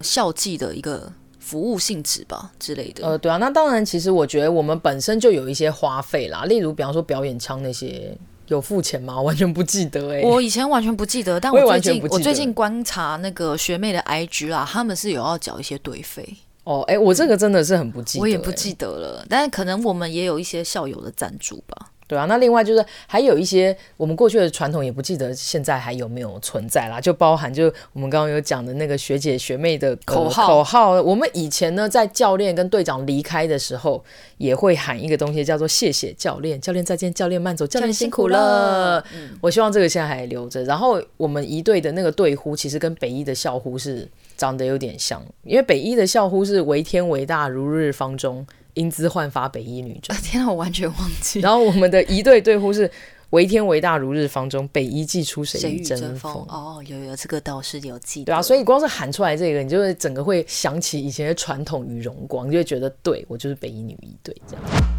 [0.00, 1.12] 校际的一个。
[1.48, 3.06] 服务性质吧之类的。
[3.06, 8.16] 呃，对啊，那当然，其实我觉得我们本身就有一些花费啦，例如比方说表演枪那些。
[8.48, 9.20] 有付钱吗？
[9.20, 16.26] 完全不记得哎、欸，我以前完全不记得，但我最近我，我最近观察那个学妹的 IG 啦，他们是有要缴一些队费。
[16.64, 21.90] 哦，哎、欸，我这个真的是很不记得、欸，我也不记得了，但是可能我们也有一些校友的赞助吧。
[22.08, 26.98] 对啊，那另外就是还有一些我们过去的传统，也不记得现在还有没有存在啦。
[26.98, 31.02] 就包含就我们刚刚有讲的那个学姐学妹的口号，口号。
[31.02, 34.02] 我们以前呢，在教练跟队长离开的时候，
[34.38, 39.04] 也会喊一个东西，叫做“谢谢教练，教练再见，教练慢走，教练辛苦了”。
[39.14, 40.64] 嗯，我希望这个现在还留着。
[40.64, 48.46] 然后我们一队的那个队呼，其实跟北一的校呼是长得有点像，因为北一的校呼是“为天为大，如日方中”。
[48.78, 50.16] 英姿焕发，北一女中。
[50.22, 51.40] 天哪，我完全忘记。
[51.40, 52.90] 然后我们的一队队呼是
[53.30, 56.32] “为天为大，如日方中，北一既出，谁与争锋”。
[56.48, 58.26] 哦，有有这个倒是有记得。
[58.26, 64.97] 对啊，所以光是喊出来这个，你就会整个会想起以前的传统与荣光，你就会觉得对我就是北一女一队这样。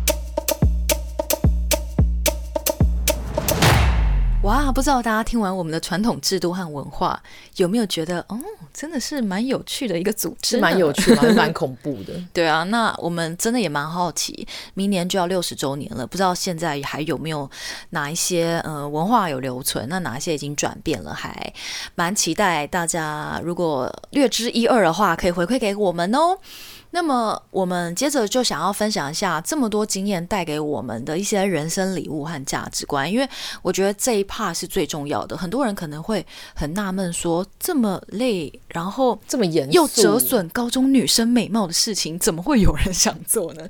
[4.44, 7.22] 哇，不知道大家听完我们的传统制度和文化，
[7.58, 8.40] 有没有觉得，哦，
[8.74, 12.14] 真的是蛮有趣的一个组织，是蛮有趣，蛮 蛮恐怖的。
[12.32, 17.50] 对啊，那我们真的也蛮好奇，明年就要六十周年了，不知道现在还有没有
[17.90, 21.54] 哪一些呃文化有留存，那哪一些已经转变了，还
[21.96, 26.38] 蛮期待大家如果略知一二的话，可以回馈给我们哦。
[26.92, 33.30] 那么我们接着就想要分享一下这么多经验带给我们的一些人生礼物和价值观，因为
[33.62, 35.38] 我觉得这一 part 是最重要的。
[35.38, 36.26] 很多人可能会
[36.56, 43.70] 很纳闷，说这么累，然后这么严，又折损高中女生美貌的事情，怎么会有人想做呢？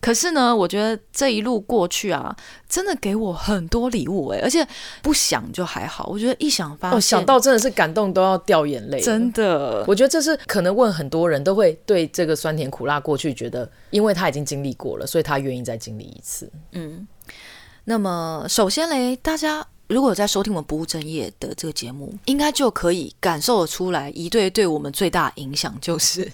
[0.00, 2.34] 可是呢，我觉得这一路过去啊，
[2.68, 4.66] 真的给我很多礼物哎，而且
[5.02, 9.84] 不想就还好，我觉得一想发现，哦，想到真的是感动都要掉眼泪，真的。
[9.86, 16.50] 我觉得这是可能问很多人都会对这个酸甜苦辣过去觉得，因为他已经经历过了，所以他愿意再经历一次。
[16.72, 17.06] 嗯，
[17.84, 19.66] 那么首先嘞，大家。
[19.90, 26.30] 如果有在收听我们不务正业的这个节目，应该就可以感受得出来，一对对我们最大影响就是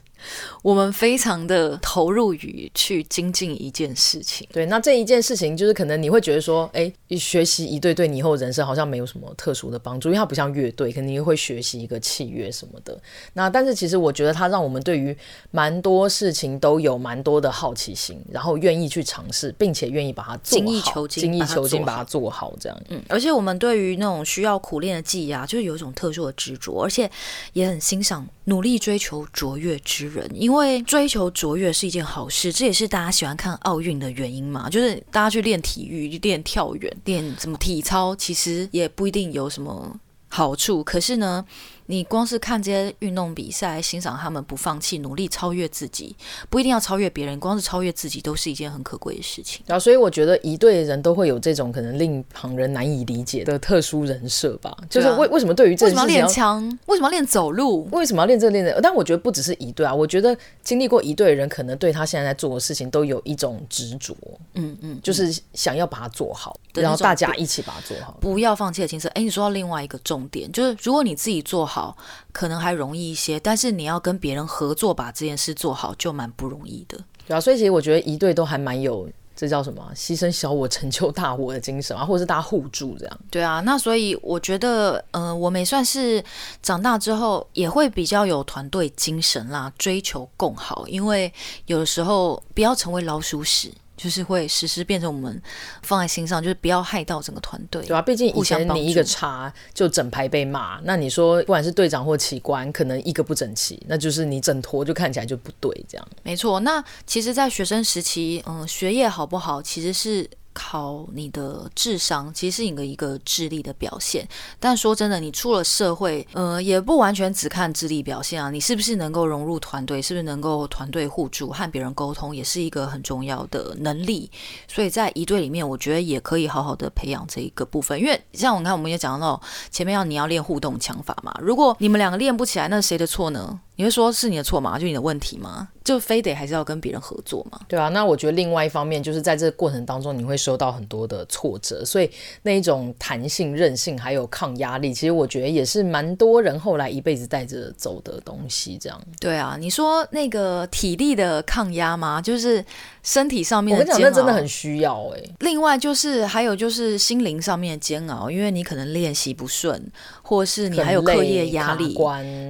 [0.61, 4.46] 我们非常的投入于去精进一件事情。
[4.52, 13.00] 对，那这一件事情就是可能你会觉得说，哎，学习一对对你以后人生好像没有什么特殊的帮助，因为它不像乐队，肯定会学习一个契约什么的。
[13.33, 15.16] 那但是其实我觉得它让我们对于
[15.50, 22.79] 蛮多事情都有蛮多的好奇心，然后愿意去尝试，并且愿意把它做好，精益求精，精益求精把它做好这样。
[22.90, 23.46] 嗯，而且我们。
[23.46, 27.09] 我们对于那种需要苦练的技艺啊，就是有一种特殊的执着，而且
[27.52, 34.70] 也很欣赏努力追求卓越之人，因为追求卓越是一件好事，这也是大家喜欢看奥运的原因嘛。
[34.70, 41.44] 就是大家去练体育、练跳远、练什么体操，其实也不一定有什么好处，可是呢，
[41.87, 46.14] 你光是看这些运动比赛，欣赏他们不放弃，努力超越自己，
[46.51, 49.62] 不一定要超越别人，光是超越自己都是一件很可贵的事情。
[49.66, 54.77] 然后，所以我觉得一队的人都会有这种可能令旁人难以理解的特殊人设吧。
[54.90, 56.79] 就是为为什么对于这为什么要练枪？
[56.87, 57.88] 为什么要练走路？
[57.92, 58.81] 为什么要练这个练那？
[58.81, 64.16] 但我觉得不只是一队啊，我觉得经历过一队的人，可能对他现在在做的事情都有一种执着。
[64.55, 69.09] 嗯嗯，就是想要把它做好，然后大家一起把它做好，不要放弃的精神。
[69.14, 71.76] 哎，你说到另外一个重点，就是如果你自己做好。
[71.77, 71.95] 好，
[72.33, 76.99] 可能还容易一些，但是你要跟别人合作把这件事做好，就蛮不容易的。
[77.27, 83.21] 对啊，所以其实我觉得一队都还蛮有这叫什么牺牲小我成就大我的精神啊，或者是大家互助这样。
[83.31, 86.25] 对啊，那所以我觉得，呃，我们也算是
[86.62, 91.31] 长大之后也会比较有团队精神啦，追求共好，因为
[91.67, 93.71] 有的时候不要成为老鼠屎。
[93.96, 95.40] 就是会实时变成我们
[95.82, 106.09] 放在心上，就是不要害到整个团队，对啊，毕竟以前你一个差就整排被骂，那你说不管是队长或旗官，可能一个不整齐，那就是你整坨就看起来就不对，这样。
[106.22, 110.28] 没错，那其实，在学生时期，嗯，学业好不好，其实是。
[110.57, 114.27] 考你的智商，其实是你的一个智力的表现。
[114.59, 118.51] 但说真的，你出了社会，呃，也不完全只看智力表现啊。
[118.51, 124.31] 你是不是能够融入团队，是不是能够团队互助，和别人沟通，也是一个很重要的能力。
[124.66, 128.01] 所以在一队里面，我觉得也可以好好的培养这一个部分。
[128.01, 129.38] 因为像我看，我们也讲到
[129.71, 131.37] 前面要你要练互动枪法嘛。
[131.42, 133.61] 如果你们两个练不起来，那谁的错呢？
[133.77, 134.79] 你会说是你的错吗？
[134.79, 135.69] 就你的问题吗？
[135.85, 137.61] 就非得还是要跟别人合作吗？
[137.69, 142.11] 对啊，那我觉得另外一方面就是在这个过程当中，你会受到很多的挫折，所以
[142.43, 148.77] 那一种弹性、韧性还有抗压力，其实我觉得也是蛮多人后来一辈子带着走的东西。
[148.79, 149.01] 这样。
[149.21, 152.21] 对啊，你说那个体力的抗压吗？
[152.21, 152.65] 就是
[153.05, 155.35] 身体上面的煎熬，我跟你讲，那真的很需要哎、欸。
[155.41, 159.81] 另外就是还有就是心灵上面的煎熬，因为你可能练习不顺，
[160.23, 161.97] 或是你还有课业压力，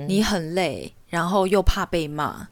[0.08, 0.90] 你很累。
[1.16, 2.46] 然后又怕被骂，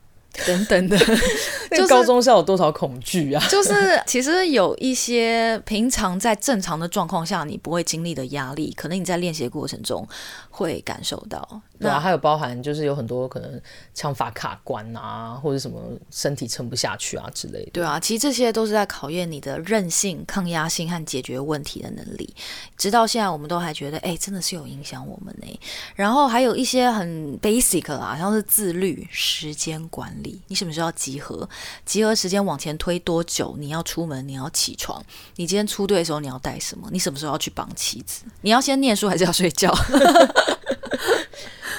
[0.46, 0.96] 等等的，
[1.70, 3.44] 就是高中是有多少恐惧啊？
[3.53, 10.09] 就是其实有一些平常在正常的状况下你不会经历的压力，可能你在练习过程中
[10.48, 11.61] 会感受到。
[11.81, 13.61] 对啊，还有包含就是有很多可能
[13.93, 17.71] 枪法卡关啊，或者什么身体撑不下去啊之类的。
[17.73, 22.35] 对啊，其实这些都是在考验你的韧性、抗压性和解决问题的能力。
[22.77, 25.61] 直到现在，我们都还觉得，哎，真的是有影响我们呢。
[25.95, 30.41] 然后还有一些很 basic 啦，像是自律、时间管理。
[30.47, 31.49] 你什么时候要集合？
[31.85, 33.57] 集合时间往前推多久？
[33.59, 35.05] 你要出门，你要起床。
[35.37, 36.89] 你今天出队的时候，你要带什么？
[36.93, 38.22] 你什么时候要去绑旗子？
[38.43, 39.75] 你要先念书还是要睡觉？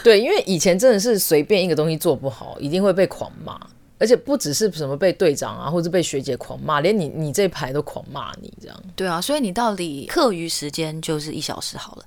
[0.05, 3.59] 对，因为以前真的是随便一个东西做不好，一定会被狂骂。
[3.97, 8.83] 而且不只是什么被队长啊，或者被学姐狂骂，连你你这排都狂骂你这样。
[8.95, 12.03] 对啊，所以你到底课余时间就是一小时好了。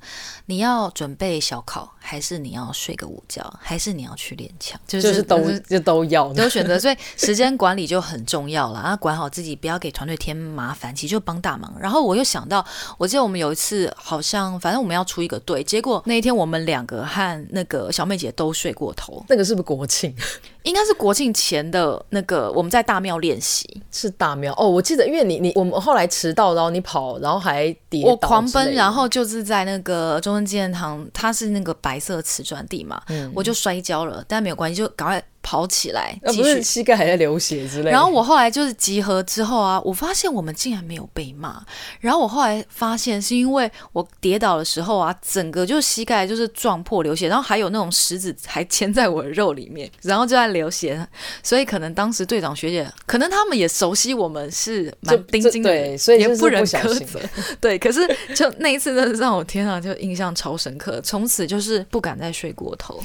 [0.47, 4.81] 你要准备小考，还是你要睡个午觉，还是你要去练枪？
[4.87, 6.79] 就是、就是都就都要 都选择。
[6.79, 11.75] 所以时间管理就很重要了， 啊，管好自己，不要给团队添麻烦，其实就帮大忙。
[11.79, 12.65] 然后我又想到，
[12.97, 19.25] 我记得我们有一次好像反正我们要出一个队，结果那一天我们两个和那个小妹姐都睡过头。
[19.29, 20.15] 那个是不是国庆？
[20.69, 24.69] 应该是国庆前的那个，我们在大庙练习，是大庙哦。
[24.69, 35.23] 我记得，因为你你我们后来迟到，然后你跑，然后还跌倒，我狂奔，然后就是在那个中正纪念堂，它是那个白色瓷砖地嘛，嗯，我就摔跤了，但没有关系，就赶快。
[35.43, 37.91] 跑起来，啊、不是膝盖还在流血之类的。
[37.91, 41.65] 然后我后来就是集合之后啊，我发现我们竟然没有被骂。
[42.01, 51.07] 然后我后来发现是因为我跌倒的时候啊，整个就是膝盖就是撞破流血，然后还有那种石子还嵌在我的肉里面，然后就在流血。
[51.43, 57.21] 所以可能当时队长学姐，可能他们也熟悉我们是蛮钉钉的，对，所以也不忍苛责。
[57.61, 58.01] 对，可是
[58.35, 63.01] 就那一次真的是让我天啊，就印象超深刻，从此就是不敢再睡过头。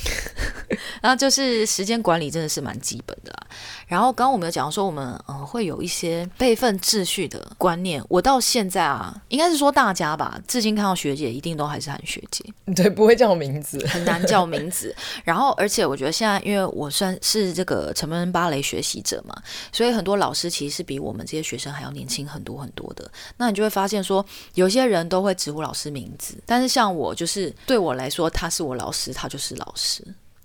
[1.02, 2.34] 然后就是时间管理。
[2.34, 3.48] 真的是蛮基本的啊。
[3.86, 8.04] 然后刚刚我们有讲说，我们呃会有一些辈分秩序的观念。
[8.10, 12.44] 我到现在啊，应该是说大家吧，至今看到学姐，一定都还是喊学姐，
[12.76, 14.96] 对，不会叫我名字，很难叫名字。
[15.24, 19.36] 然后，而且我觉得现在，因为我算是这个成人芭蕾学习者嘛，
[19.72, 23.08] 所以很多老师其实是比我们这些学生还要年轻很多很多的。
[23.38, 30.04] 那你就会发现说，有些人都会直呼老师名字，但是像我，就是对我来说，他是我老师，他就是老师。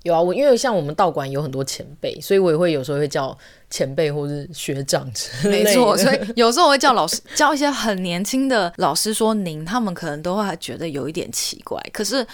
[0.08, 3.36] 有啊，我因为像我们道馆有很多前辈，所以我也会有时候会叫
[3.70, 5.70] 前辈或是学长之类的。
[5.70, 11.80] 没错， 所以有时候我会叫老师，叫一些很年轻的老师说您，他们可能都会觉得有一点奇怪。
[11.92, 12.26] 可是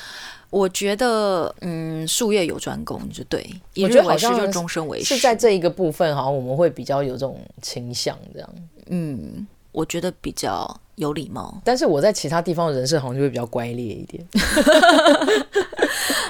[0.50, 3.44] 我觉得，嗯，术业有专攻就对，
[3.76, 5.16] 我觉得好像就终身为师。
[5.16, 8.54] 是在这一个部分，好像我们会比较有这种倾向，这样。
[8.86, 11.60] 嗯，我觉得比较有礼貌。
[11.64, 14.24] 但是我在其他地方的人设好像就会比较乖劣一点。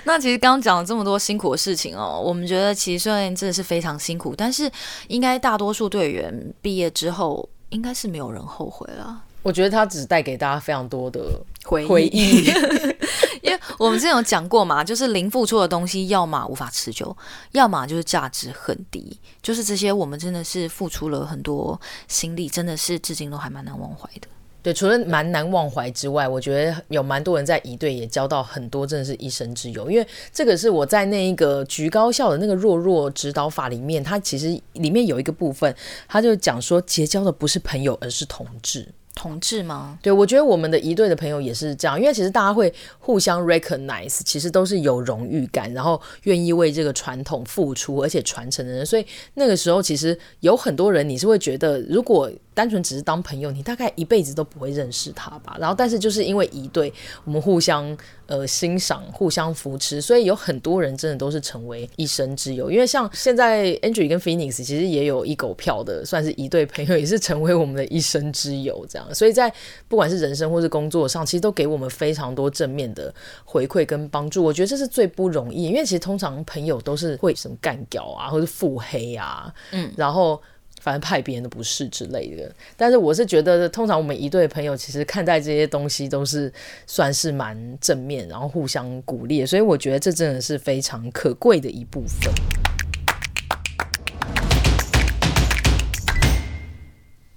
[0.07, 4.71] 那其实刚刚讲了这么多辛苦的事情哦，我们觉得其实虽然真的是非常辛苦，但是
[5.09, 9.23] 应该大多数队员毕业之后，应该是没有人后悔了。
[9.43, 12.45] 我觉得他只带给大家非常多的回忆，
[13.43, 17.15] 因为我们之前有讲过嘛，就是零付出的东西，要么无法持久，
[17.53, 24.29] 要么就是价值很低，就是这些我们真的是付出了很多心力，真的是至今都还蛮难忘怀的。
[24.65, 29.91] 对，除了蛮难忘怀之外，我觉得有蛮多人在一队也交到很多真的是一生之友。
[29.91, 35.73] 因为这个是我在那一个橘高校的那个弱弱指导法里面，它其实里面有一个部分，
[36.09, 38.89] 它就讲说结交的不是朋友，而是同志。
[39.15, 39.97] 同志吗？
[40.03, 48.85] 对，我觉得我们的一队的朋友也是这样，因为其实大家会互相 recognize，其实都是有荣誉感，然后愿意为这个传统付出，而且传承的人。
[48.85, 55.57] 所以那个时候，其实有很多人，你是会觉得，如果单纯只是当朋友，你大概一辈子都不会认识他吧。
[55.59, 56.93] 然后，但是就是因为一对，
[57.25, 57.97] 我们互相。
[58.27, 62.71] 呃，欣赏、互相扶持，所以有很多人真的都是成为一生之友。
[62.71, 68.87] 因为像现在 Andrew 跟 Phoenix 其实也有一狗票的，算是一对朋友，也是成为我们的一生之友。
[68.89, 69.53] 这样，所以在
[69.89, 74.43] 不管是人生或是工作上，其实都给我们非常多正面的回馈跟帮助。
[74.43, 80.41] 我觉得这是最不容易，因为其实通常朋友都是会什么干掉啊，或是腹黑啊，嗯，然后。
[80.85, 86.53] 反正派别人的不是之类的，但是我是觉得，通常我们一对朋友其实看待这些东西都是
[86.87, 92.31] 算是蛮正面，然后互相鼓励，所以我觉得这真的是非常可贵的一部分。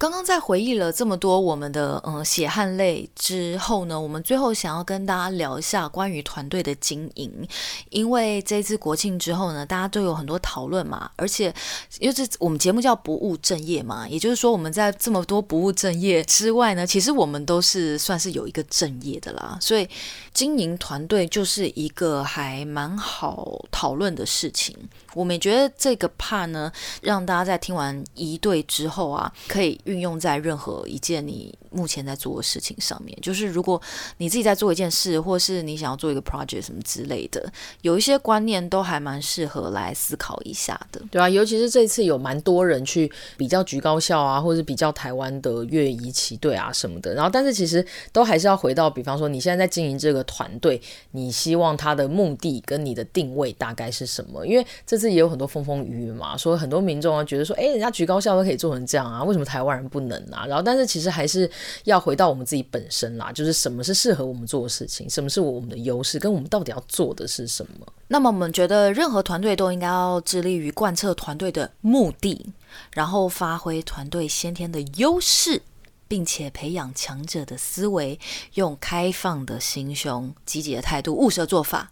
[0.08, 7.46] 刚刚在回忆了这么多我们的嗯血汗泪之后呢，我们最后想要跟大家聊一下关于团队的经营，
[7.90, 11.54] 因为这次国庆之后呢，大家都有很多讨论嘛，而且
[12.00, 19.86] 因为这我们节目叫不务正业嘛，也就是说我们在这么多不务正业之外呢，其实我们都是算是有一个正业的啦，所以
[20.32, 24.74] 经营团队就是一个还蛮好讨论的事情。
[25.14, 33.16] 我们也觉得这个 part 呢，让大家在听完一队之后啊，可以运用在任何一件你目前在做的事情上面。
[33.20, 33.80] 就是如果
[34.18, 37.50] 你自己在做一件事，或是你想要做一个 project 什么之类的，
[37.82, 41.00] 有一些观念都还蛮适合来思考一下的。
[41.10, 47.14] 对啊，尤其是这次有蛮多人去比较局高校啊，或者比较台湾的乐仪旗队啊什么的。
[47.14, 50.80] 然后，但是其实都还是要回到，比方说你现在在经营这个团队，
[51.12, 54.46] 你希望它的目的跟你的定位大概是什么？
[54.46, 60.44] 因为这次也有很多风风雨雨嘛，说很多民众啊觉得说，哎，人家局高校都可以做成这样啊，为什么台湾人不能啊？
[60.46, 61.50] 然后，但是其实还是
[61.84, 67.86] 要回到我们自己本身啦，就是什么是适合我们做的事情，什么是我们的优势，跟我们到底要做的是什么。
[68.08, 72.52] 那么，我们觉得任何团队都应该要致力于贯彻团队的目的，
[72.92, 75.62] 然后发挥团队先天的优势，
[76.06, 78.18] 并且培养强者的思维，
[78.54, 81.90] 用开放的心胸、积极的态度、务实的做法。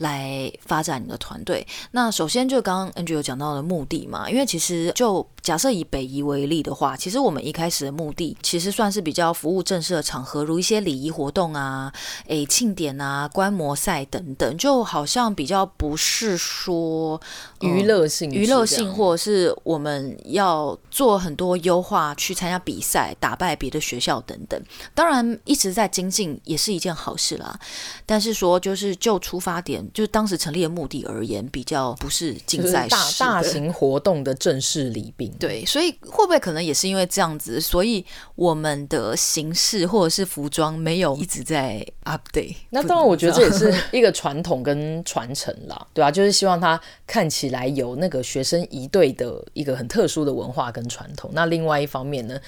[0.00, 1.66] 来发展你的团队。
[1.90, 11.92] 那首先就刚刚 Andrew 有讲到的目的嘛，因为其实就假设以北移为例的话，其实我们一开始的目的其实算是比较服务正式的场合，如一些礼仪活动啊、
[12.28, 17.20] 诶庆典啊、观摩赛等等，就好像比较不是说
[17.60, 24.58] 娱乐性、娱乐性，或者是我们要做很多优化去参加比赛、打败别的学校等等。
[24.94, 27.60] 当然一直在精进也是一件好事啦，
[28.06, 29.86] 但是说就是就出发点。
[29.92, 35.32] 就当时成立的目的而言，比较不是竞赛式大大型活动的正式礼宾。
[35.38, 42.56] 对，所以会不会可能也是因为这样子，所以我们的形式或者是服装没有一直在 update？
[42.70, 51.30] 那当然，我觉得这也是 一个传统跟传承啦，对啊，就是希望它看起来有那个学生一队的一个很特殊的文化跟传统。
[51.32, 52.38] 那另外一方面呢？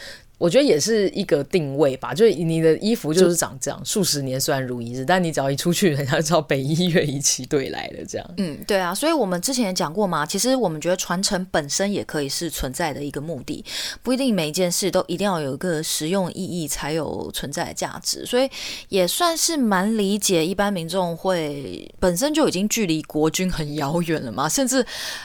[0.43, 8.28] 我觉得也是一个定位吧，就是你的衣服就是长这样，数十年虽然如一日，但你只要一出去，人家就知道北一乐仪旗队来了这样。
[8.38, 13.64] 嗯，对啊，所以我们之前也讲过嘛，其实我们觉得传承本身也可以是存在的一个目的，
[14.03, 18.51] 不一定每一件事都一定要有一个实用意义才有存在的价值，所以
[18.88, 24.84] 也算是蛮理解一般民众会本身就已经距离国军很遥远了嘛，甚至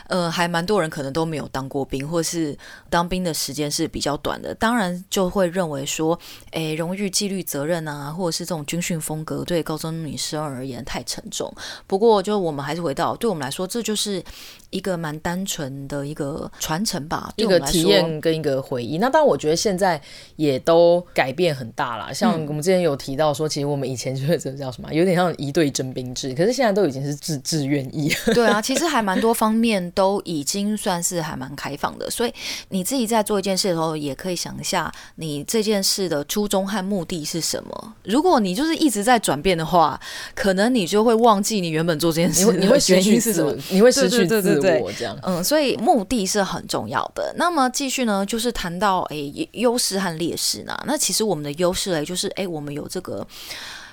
[0.10, 2.56] 呃还蛮多人可能都没有当过兵，或是
[2.88, 5.04] 当兵的时间是比较短的，当然。
[5.10, 6.18] 就会认为说，
[6.52, 11.54] 诶，荣誉、纪律、责任啊，或者是这种军训风格，对高中女生而言太沉重。
[11.86, 14.24] 不过，就我们还是回到，对我们来说，这就是。
[14.70, 18.98] 一个蛮单纯的一个传承吧，一个体验跟一个回忆。
[18.98, 20.00] 那当然，我觉得现在
[20.36, 22.14] 也都改变很大了。
[22.14, 28.14] 像我们之前有提到说，其实我们以前就是这叫什么，有点像一队征兵制，可是现在都已经是自自愿意。
[28.36, 32.10] 对啊，其实还蛮多方面都已经算是还蛮开放的。
[32.10, 32.34] 所以
[32.68, 37.94] 你自己在做一件事的时候，也可以想一下，你这件事的初衷和目的是什么。
[38.04, 40.00] 如果你就是一直在转变的话，
[40.36, 43.56] 可能你就会忘记你原本做这件事，你会，你会失去是什么？
[43.70, 44.62] 你会失去自我。
[44.62, 47.34] 对，这样，嗯，所以目的是很重要的。
[47.38, 50.78] 那么继续呢，就是谈到诶优势和劣势呢。
[50.86, 53.26] 那其实我们的优势嘞，就是诶我们有这个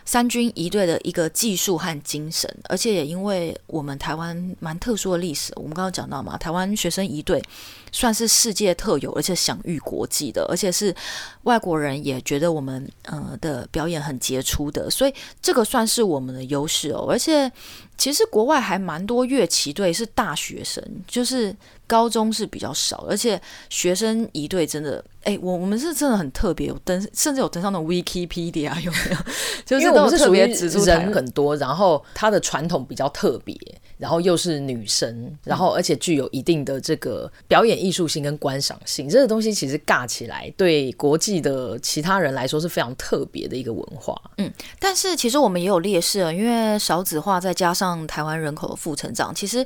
[0.04, 7.42] 三军仪队的一个技术和精神，而且也因为我们台湾蛮特殊的历史，我们刚刚讲到嘛，台湾学生一队。
[7.92, 10.92] 算是世界特有，而且享誉国际的，而且是
[11.44, 17.06] 外国人也觉得我们呃的表演很杰出的，所以这个算是我们的优势哦。
[17.08, 17.48] 而且
[17.96, 21.54] 其实国外还蛮多乐器队是大学生，就是
[21.86, 29.16] 高中是比较少，而且学生一队真的，哎，我我们是真的很特别，有登甚至有登上的 Wikipedia 有没有？
[29.64, 30.38] 就是我们是属于
[30.84, 33.56] 人很多，然后它的传统比较特别。
[33.96, 44.20] 然后又是女生，然后而且具有一定的这个表演艺术性跟观赏性，这个东西其实尬起来，对国际的其他人来说是非常特别的一个文化。
[44.38, 49.64] 嗯，但是其实我们也有劣势啊，因为少子化再加上台湾人口的负成长，其实。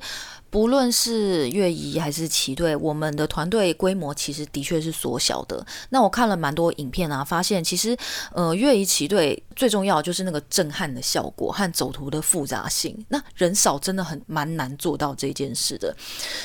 [0.51, 5.65] 不论是乐仪还是旗队，我们的团队规模其实的确是缩小的。
[5.91, 7.97] 那我看了蛮多影片啊，发现其实
[8.33, 13.05] 呃乐仪旗队最重要就是那个震撼的效果和走图的复杂性。
[13.09, 15.95] 那人少真的很蛮难做到这件事的，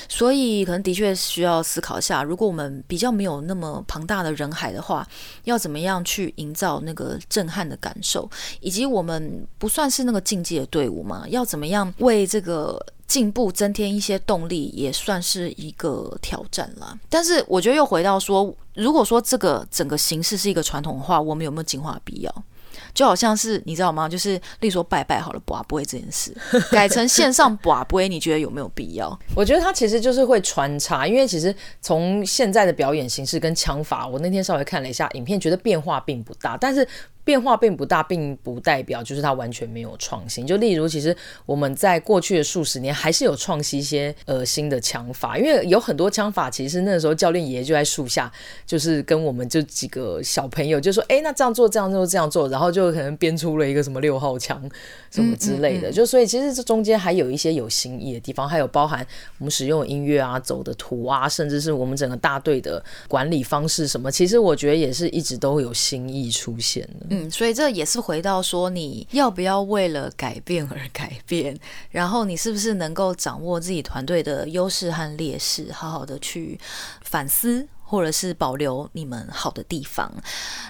[0.09, 5.07] 所以可能的确需要思考一下，如果我们比较没有那么庞大的人海的话，
[5.45, 8.29] 要怎么样去营造那个震撼的感受，
[8.59, 12.85] 以及我们不算是那个竞技的队伍嘛，要怎么样为这个。
[13.13, 16.97] 进步增添一些动力，也算是一个挑战啦。
[17.11, 22.43] 但是我觉得又回到说，如果说这个整个形式是一个传统的话，我们有没有进化的必要？
[22.91, 24.09] 就好像是你知道吗？
[24.09, 26.35] 就是例如说拜拜好了，刮不会这件事，
[26.71, 29.15] 改成线上刮不会，你觉得有没有必要？
[29.35, 36.87] 我觉得它其实就是会穿插，因为其实从现在的表演形式跟枪法，我那天稍微看了一下影片，觉得变化并不大，但是。
[37.23, 40.45] 变化并不大，并不代表就是它完全没有创新。
[40.45, 41.15] 就例如，其实
[41.45, 48.31] 我们在过去的数十年还是有创新一些呃新的枪法，因为有很多枪法，其实那个时候教练爷爷就在树下，
[48.65, 54.61] 就是跟我们就几个小朋友就说：“哎，那这样做，这样做，这样做。”然后就可能编出了一个什么六号枪
[55.09, 55.89] 什么之类的。
[55.89, 55.93] 嗯嗯嗯。
[55.93, 59.05] 就所以其实这中间还有一些有新意的地方，还有包含
[59.39, 67.12] 我们使用音乐啊、走的图啊，甚至是我们整个大队的管理方式什么，其实我觉得也是一直都有新意出现的。
[67.13, 71.57] 嗯，所以这也是回到说，你要不要为了改变而改变？
[71.91, 76.59] 然后你是不是能够掌握自己团队的优势和劣势，好好的去
[77.01, 77.67] 反思。
[77.93, 80.11] 或者是保留你们好的地方，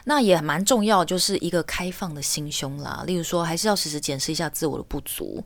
[0.03, 3.01] 那也蛮重要，就是一个开放的心胸啦。
[3.07, 5.41] 例如说，还是要时时检视一下自我的不足。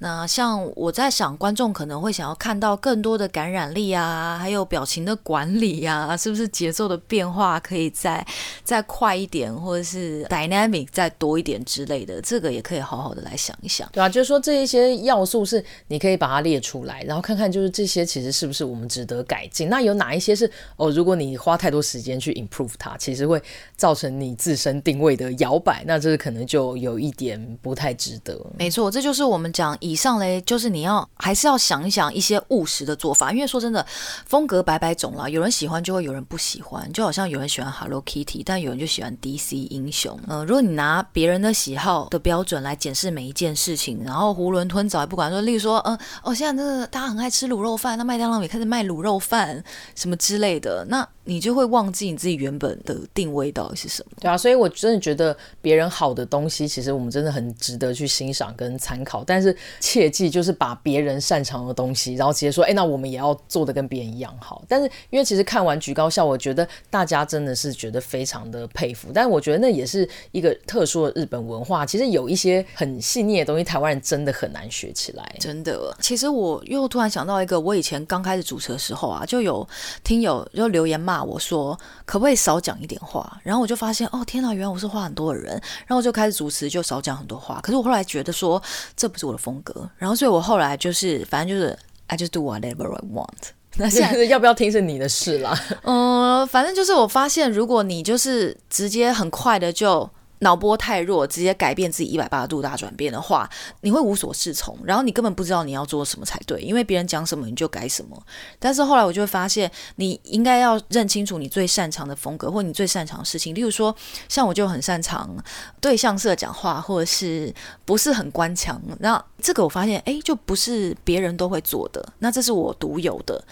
[0.00, 8.22] 那像我在想，观众可能会想要看到更多的感染力啊，还有表情的管理啊，是不是节奏的变化可以再
[8.62, 12.20] 再快一点，或者是 dynamic 再多一点之类的？
[12.20, 13.88] 这个也可以好好的来想一想。
[13.90, 19.70] 对啊，就是说这一些要素是你可以把它列出来，然后看看就是这些其实是不是我们值得改进。
[19.70, 20.44] 那有哪一些是
[20.76, 20.90] 哦？
[20.90, 23.42] 如果你你花太多时间去 improve 它，其实会
[23.76, 28.38] 造成你自身定位的摇摆，那这个可能就有一点不太值得。
[28.58, 33.84] 没错，这就是我们讲以上嘞，就是你要还是要想一想一些务实的做法，因为说真的，
[34.26, 40.18] 风格百百种啦，有人喜欢就会有人不喜欢，就好像有人喜欢 Hello Kitty，但有人就喜欢 DC 英雄。
[40.28, 49.62] 嗯、如果你拿别人的喜好的标准来检视每一件事情，然后囫囵吞枣，不管说，例如说，嗯、哦，现在这个大家很爱吃卤肉饭，那麦当劳也开始卖卤肉饭
[49.94, 51.01] 什么之类的，那。
[51.24, 54.16] 你就会忘记你自己原本的定位到底是什么？
[54.20, 59.22] 对啊，所以我真的觉得别人好的东西，其实我们真的很值得去欣赏跟参考。
[59.24, 64.64] 但是切记就是把别人擅长的东西，然后直接说，哎，那我们也要做的跟别人一样好。
[64.66, 69.10] 但是因为其实看完举高校，我觉得大家真的是觉得非常的佩服。
[69.14, 75.36] 但是我觉得那也是一个特殊的日本文化，其实有一些很细腻的东西，台湾人真的很难学起来。
[75.38, 79.66] 真的，其实我又突然想到一个，我以前刚开始主持的时候啊，就有
[80.02, 81.12] 听友就留言骂。
[81.12, 83.38] 骂我说可不可以少讲一点话？
[83.42, 85.50] 然后我就发现哦天哪，原来我是话很多的人。
[85.86, 87.60] 然后我就开始主持，就少讲很多话。
[87.62, 88.62] 可是我后来觉得说
[88.96, 89.86] 这不是我的风格。
[89.98, 93.50] 然后所以我后来就是反正就是 I just do whatever I want。
[93.76, 95.54] 那现在要不要听是你的事啦。
[95.82, 100.08] 嗯，反正就是我发现，如果你就是直接很快的就。
[100.42, 103.48] 脑波太弱，直接改变自己一百八十度大转变的话，
[103.80, 108.20] 你会无所适从，然后你根本不知道你要做什么才对，因为别人讲什么你就改什么。
[108.58, 113.54] 但是后来我就会发现，你应该要认清楚你最擅长的风格，或你最擅长的事情。
[113.54, 113.94] 例如说，
[114.28, 115.34] 像我就很擅长
[115.80, 118.80] 对象式的讲话，或者是不是很官腔。
[118.98, 123.42] 那这个我发现，哎，就不是别人都会做的，那这是我独有的。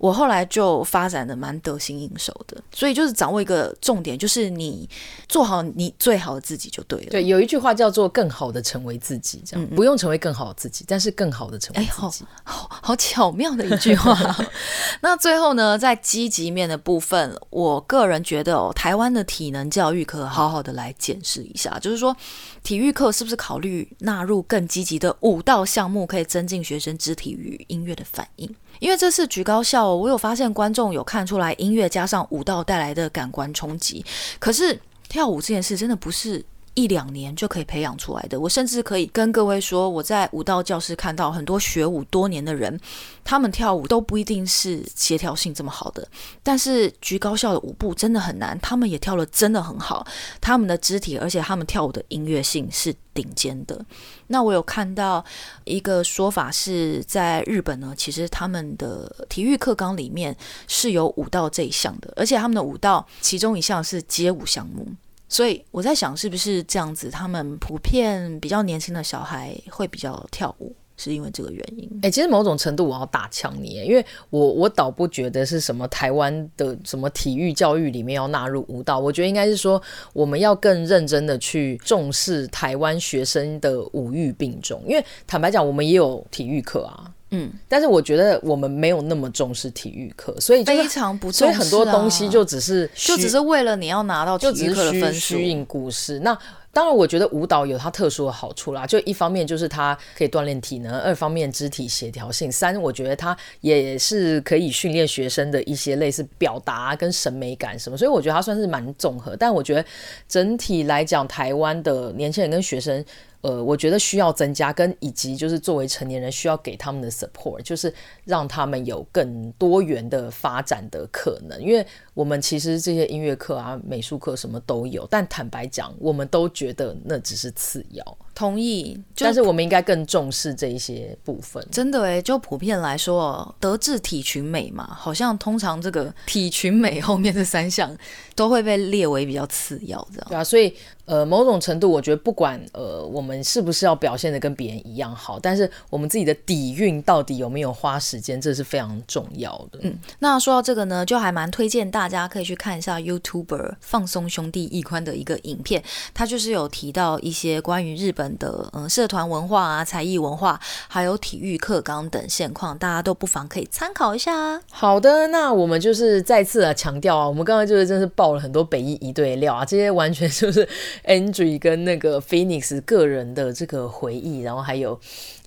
[0.00, 4.88] 我后来就发展的蛮得心应手的，所以就是掌握一个重点，就是你
[5.28, 7.10] 做好你最好的自己就对了。
[7.10, 12.24] 对，有一句话叫做“更好的成为自己”，这样、不用成为更好的自己，但是更好的成为自己。
[12.24, 14.16] 哎，好好好巧妙的一句话。
[15.02, 22.16] 那最后呢，在积极面的部分，我个人觉得哦，台湾的体能教育可好好的来检视一下，就是说
[22.62, 28.54] 体育课是不是考虑纳入更积极的舞蹈项目，可以增进学生肢体与音乐的反应。
[28.78, 34.04] 因为这次举高校，我有发现观众有看出来音乐加上舞蹈带来的感官冲击。
[34.38, 34.78] 可是
[35.08, 38.38] 跳舞这件事真的不是一两年就可以培养出来的。
[38.38, 42.78] 我甚至可以跟各位说，我在舞蹈教室看到很多学舞多年的人，
[43.24, 46.06] 他们跳舞都不一定是协调性这么好的。
[46.42, 50.06] 但是局高校的舞步真的很难，他们也跳得真的很好，
[50.40, 53.84] 他们的肢体，而且他们跳舞的音乐性是顶尖的。
[54.28, 55.24] 那我有看到
[55.64, 60.36] 一个说法是在日本呢，其实他们的体育课纲里面
[60.68, 64.86] 是有舞蹈这一项的，而且他们的舞蹈其中一项是街舞项目。
[65.30, 70.76] 所以我在想，是不是这样子，他们普遍比较年轻的小孩会比较跳舞。
[71.02, 79.80] 是因为这个原因，哎、其实某种程度我要打枪你，因为我我倒不觉得是什么台湾的什么体育教育里面要纳入舞蹈，我觉得应该是说
[80.12, 87.10] 我们要更认真的去重视台湾学生的五育并重，因为坦白讲，我们也有体育课啊。
[87.30, 96.18] 嗯，但是我觉得我们没有那么重视体育课，所以非常不重视、啊，所以很多东西就只是就只是为了你要拿到体育课的分数，虚应故事。
[96.20, 96.36] 那
[96.72, 109.36] 当然，我觉得舞蹈有它特殊的好处啦，就一方面就是它可以锻炼体能，二方面肢体协调性，三我觉得它也是可以训练学生的一些类似表达跟审美感什么，所以我觉得它算是蛮综合。
[109.36, 109.84] 但我觉得
[110.28, 113.04] 整体来讲，台湾的年轻人跟学生。
[113.42, 117.92] 呃，我觉得需要增加，跟以及就是作为成年人需要给他们的 support，就是
[118.24, 121.60] 让他们有更多元的发展的可能。
[121.62, 128.18] 因为我们其实这些音乐课啊、美术课什么都有，但坦白讲，我们都觉得那只是次要。
[128.32, 131.62] 同意，但是我们应该更重视这一些部分。
[131.70, 137.94] 真的诶，就普遍来说，德智体群美嘛，好像通常这个 体群美后面的三项
[138.34, 140.26] 都会被列为比较次要，这样。
[140.30, 140.74] 对啊，所以
[141.04, 149.78] 呃，某种程度，我觉得不管呃，我们是不是要表现的跟别人一样好，但是我们自己的底蕴到底有没有花时间，这是非常重要的。
[149.82, 158.30] 嗯，那说到这个呢，就还蛮推荐大家可以去看一下 YouTuber 放松兄弟易宽的一个影片，他就是有提到一些关于日本。
[158.40, 160.58] 的嗯，社团文化啊，才艺文化，
[160.88, 164.62] 还有体育课纲等现况，大家都不妨可以参考一下啊。
[164.70, 170.66] 好的，那我们就是再次的强调啊，我们刚刚就是真是爆了很多北一一对料啊，这些完全就是
[171.04, 174.98] Andrew 跟那个 Phoenix 个人人的这个回忆，然后还有。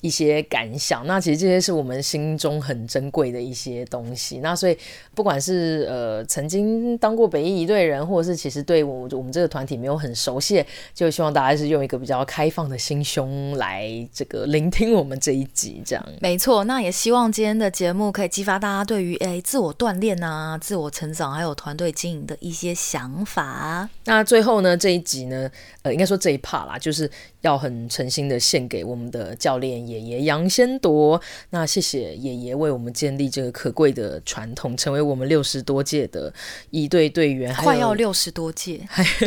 [0.04, 4.40] 一些感想，那其实这些是我们心中很珍贵的一些东西。
[4.40, 4.78] 那所以，
[5.16, 10.62] 不管是呃曾经当过北一一队人，或者是其实对我我们这个团体没有很熟悉，
[10.94, 16.06] 就希望大家是用一个比较开放的心胸来这个聆听我们这一集，这样。
[16.20, 23.88] 没错，那也希望今天的节目可以激发大家对于诶自我锻炼啊、自我成长还有团队经营的一些想法。
[24.04, 25.50] 那最后呢，这一集呢，
[25.84, 27.10] 呃，应该说这一 part 啦，就是。
[27.44, 31.22] 要很诚心的献给我们的教练爷爷杨先铎，
[31.52, 36.34] 那谢谢爷爷为我们建立这个可贵的传统，成为我们六十多届的
[36.72, 38.82] 一队队员，快要六十多届，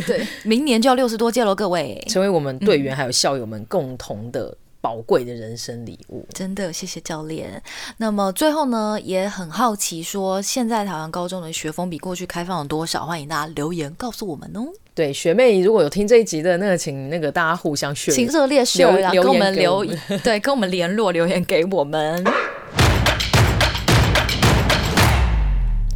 [0.07, 7.63] 对，明年就要六十多届了，各位， 成为我们队员还有校友们共同的宝贵的人生礼物，真的谢谢教练。
[7.97, 13.05] 那么最后呢，也很好奇说，现在台湾高中的学风比过去开放了多少？
[13.05, 14.67] 欢迎大家留言告诉我们哦。
[14.95, 19.85] 对，学妹如果有听这一集的那个，请那个大家互相学，请热烈学，跟我们留，
[20.23, 22.25] 对，跟我们联络留言给我们。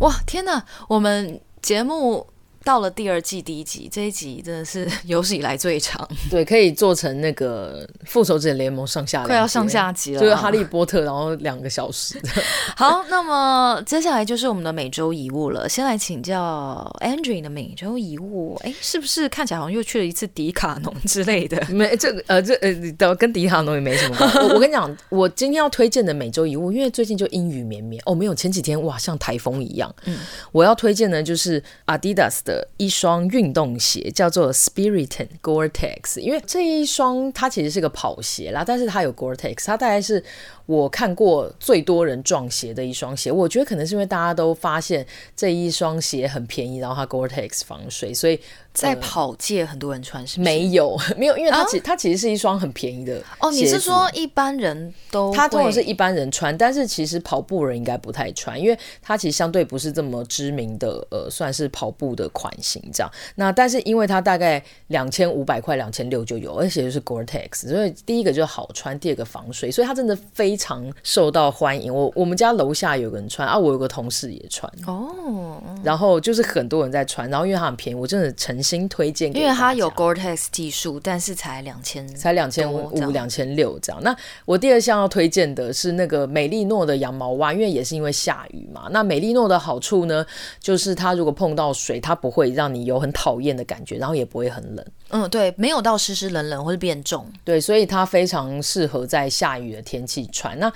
[0.00, 2.26] 哇，天哪，我们节目。
[2.62, 6.06] 到了第二季第一集，这一集真的是 有史以来最长。
[6.30, 12.20] 对，可以做成那个复仇者联盟上下，快要上下集了，就是哈利波特，然后两个小时。
[12.76, 15.66] 好，那么接下来就是我们的每周遗物了。
[15.66, 21.64] 先来请教 Andrew 的每周遗物，哎，是不是看起来好像又去了一次迪卡侬之类的？
[21.72, 22.54] 没，这个呃，这
[22.98, 24.38] 呃，跟迪卡侬也没什么关系。
[24.38, 29.92] 我我跟你讲，我今天要推荐的每周遗物，因为最近就阴雨绵绵哦，没有前几天哇，像台风一样。
[30.04, 30.18] 嗯，
[30.52, 32.49] 我要推荐的就是 Adidas 的。
[32.50, 40.22] 的一双运动鞋叫做 Spiriton Gore-Tex，因为这一双它其实是个跑鞋啦，但是它有 Gore-Tex，它大概是
[40.70, 43.32] 我看过最多人撞鞋的一双鞋。
[43.32, 45.04] 我觉得可能是因为大家都发现
[45.34, 48.38] 这一双鞋很便宜，然后它 Gore-Tex 防水，所以。
[48.72, 53.50] 在跑界很多人穿是，是没有没有，因为它其、啊、它其实是一双很便宜的哦。
[53.50, 55.34] 你是说一般人都？
[55.34, 63.10] 它通常是一般人穿，但是其实跑步人应该不太穿，因为它其实相对不是这么知名的呃，算是跑步的款型这样。
[63.34, 71.92] 那但是因为它大概两千五百块、两千六就有，而且就是 Gore-Tex，所以第一个就好穿，第二个防水，所以它真的非常受到欢迎。
[71.92, 84.02] 我我们家楼下有个人穿啊，我有个同事也穿哦，然后就是很多人在穿，然后因为它很便宜，我真的诚心推荐，因为它有 Gore-Tex 技术，但是才两千，才两千五、两千六这样。
[84.02, 88.88] 那我第二项要推荐的是那个美利诺的羊毛袜，因为也是因为下雨嘛。
[88.90, 90.26] 那美利诺的好处呢，
[90.60, 94.84] 就是它如果碰到水，它不会让你有很讨厌的感觉，然后也不会很冷。
[95.10, 97.30] 嗯，对，没有到湿湿冷冷或者变重。
[97.44, 100.58] 对，所以它非常适合在下雨的天气穿。
[100.58, 100.72] 那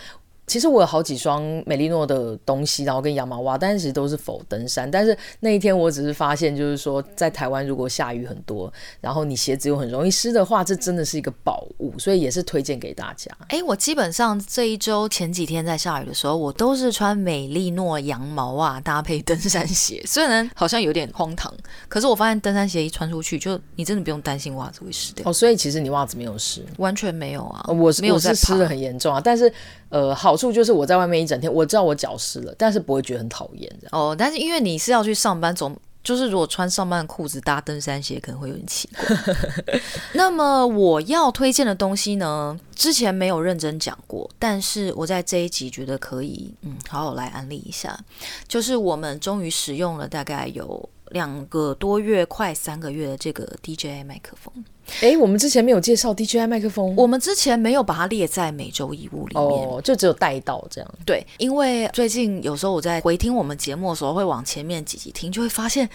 [0.47, 4.91] 其实我有好几双美利诺的东西，然后跟羊毛袜，但是其实都是否登山。
[4.91, 13.31] 但是那一天我只是发现，就是说在台湾如果下雨很多，然后你鞋子又很容易湿的话，这真的是一个宝物，所以也是推荐给大家。
[13.49, 21.53] 哎，我基本上这一周前几天在下雨的时候，我都是穿美利诺羊毛袜搭配登山鞋，虽然好像有点荒唐，
[21.89, 25.29] 可是我发现登山鞋一穿出去，就你真的不用担心袜子会湿掉。
[25.29, 26.63] 哦，所以其实你袜子没有湿？
[26.77, 29.51] 完全没有啊，我是我是湿的很严重啊，但是。
[29.91, 33.91] 呃，好处就是我在外面一整天，我知道我脚湿了，但是不会觉得很讨厌这样。
[33.93, 39.81] 哦，但是因为你是要去上班，总就是如果穿上班的裤子搭登山鞋，可能会有点奇怪。
[40.13, 47.99] 那么我要推荐的东西呢，之前没有认真讲过，但是我在这一集觉得可以，嗯，好好来安利一下，
[48.47, 54.53] 就是我们终于使用了大概有两个多月，快三个月的这个 DJI 麦克风。
[55.01, 60.95] 哎，我们之前没有介绍 DJI 麦克风，我们之前没有把它列在每周一物里面，哦，就只有带到这样。
[61.05, 65.89] 对，因为最近有时候我在回听我们节目的时候，会往前面几集听，就会发现，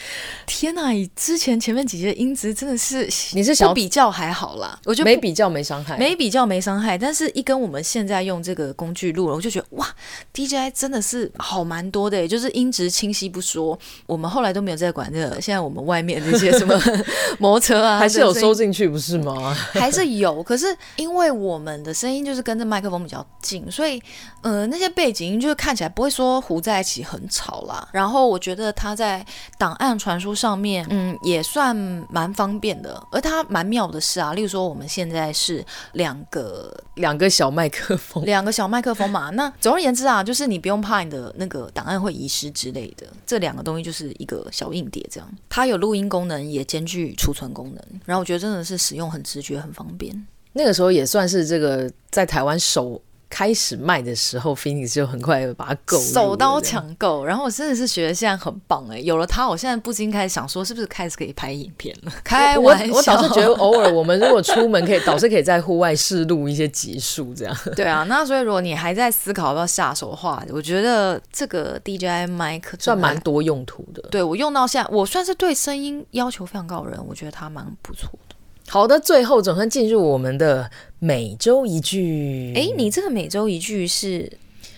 [0.45, 9.87] 天哪，你之前前面几集的音质真的是，你是想比较还好啦，我觉得没比较没伤害，没比较没伤害，但是一跟我们现在用这个工具录了，我就觉得哇
[10.33, 16.73] ，DJI 真的是好蛮多的，就是音质清晰不说，我们后来都没有再管这个，现在我们外面那些什么
[17.39, 18.78] 摩托车啊，还是有收进去。
[18.79, 19.53] 去不是吗？
[19.73, 20.65] 还是有，可是
[20.95, 24.01] 因为我们的声音就是跟着麦克风比较近，所以
[24.41, 27.85] 呃那些背景音就是看起来不会说糊在一起很吵啦。
[27.91, 29.25] 然后我觉得它在
[29.57, 31.75] 档案传输上面，嗯，也算
[32.09, 33.05] 蛮方便的。
[33.11, 39.29] 而它蛮妙的是啊，例如说我们现在是两个两个小麦克风，两个小麦克风嘛。
[39.31, 43.05] 那总而言之啊，就是你不用怕你的那个档案会遗失之类的。
[43.25, 47.83] 这两个东西就是一个小硬碟，这样它有录音功能，也兼具储存功能。
[48.05, 48.68] 然后我觉得真的是。
[48.69, 50.27] 是使用很直觉，很方便。
[50.53, 52.99] 那个时候也算是这个在台湾首
[53.29, 57.23] 开始卖的时候，Phoenix 就很快把它购，手刀抢购。
[57.23, 62.11] 然后我真的是觉得现在很棒哎，有了它，我现在不禁开始想说，是不是开始可以拍影片了？
[62.23, 67.55] 开玩笑，我，我倒是觉得偶尔我们如果出门可以，倒是可以在户外试录一些集数这样。
[67.77, 74.01] 对啊，那所以如果你还在思考要不要下手的话，我觉得这个 DJI Mic 算蛮多用途的。
[74.09, 78.35] 对，我用到现在，我算是对声音要求非常高的人，我觉得它蛮不错的。
[78.69, 82.53] 好的，最后总算进入我们的每周一句。
[82.55, 84.31] 哎，你这个每周一句是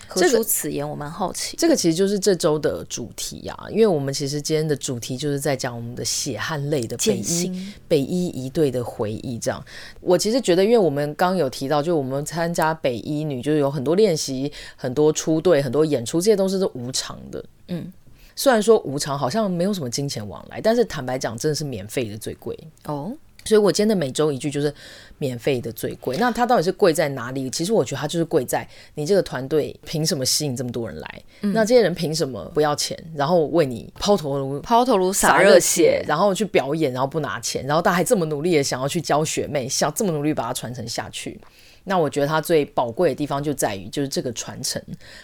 [0.08, 0.90] 何出此言？
[0.90, 1.58] 我蛮好奇。
[1.58, 9.38] 这个其实就是这周的主题呀、啊，因为我们其实今天的主题就是在讲我们的血汗泪的北一北一一队的回忆。
[9.38, 9.62] 这样，
[10.00, 17.44] 我其实觉得，因为我们刚有提到，就我们参加北一女，就是有很多练习、很多出队、很多演出，这些都是无偿的。
[17.68, 17.92] 嗯，
[18.38, 23.12] 虽然说无偿好像没有什么金钱往来，但是坦白讲，真的是免费的最贵哦。
[23.46, 24.74] 所以，我今天的每周一句就是
[25.18, 26.16] 免费的最贵。
[26.18, 27.50] 那它到底是贵在哪里？
[27.50, 31.24] 其实我觉得它就是贵在你这个团队凭什么吸引这么多人来？
[31.42, 41.40] 嗯、那这些人凭什么不要钱，然后为你抛头颅、抛头颅洒热血，然后去表演，然后不拿钱，然后大家还这么努力的想要去教学妹，想这么努力把它传承下去。
[41.84, 44.82] 那我觉得它最宝贵的地方就在于，就是这个传承，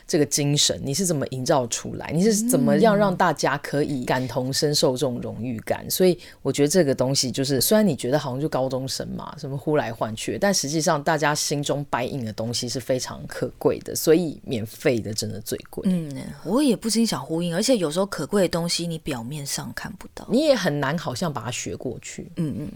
[0.07, 2.11] 这个精神，你是怎么营造出来？
[2.13, 5.85] 你是怎么样让大家可以感同身受这种荣誉感？
[5.85, 15.83] 嗯、所以我觉得这个东西就是，虽然你觉得好像就高中生嘛，什么呼来唤去，但实际上大家心中白印的东西是非常可贵的，所以免费的真的最贵。
[15.87, 16.11] 嗯，
[16.43, 22.31] 我也不禁想呼应，而且有时候可贵的东西你表面上看不到，你也很难好像把它学过去。
[22.37, 22.71] 嗯嗯，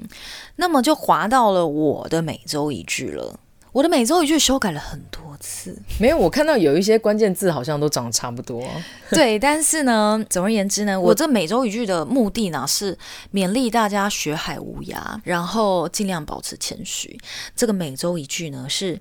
[0.55, 3.39] 那么就滑到了我的每周一句了。
[3.71, 8.61] 我的每周一句修改了很多次，没有，我看到有一些关键字好像都长得差不多。
[9.11, 12.97] 对，但是呢，总而言之呢，我这每周一句的目的呢是
[13.33, 17.17] 勉励大家学海无涯，然后尽量保持谦虚。
[17.55, 18.99] 这个每周一句呢是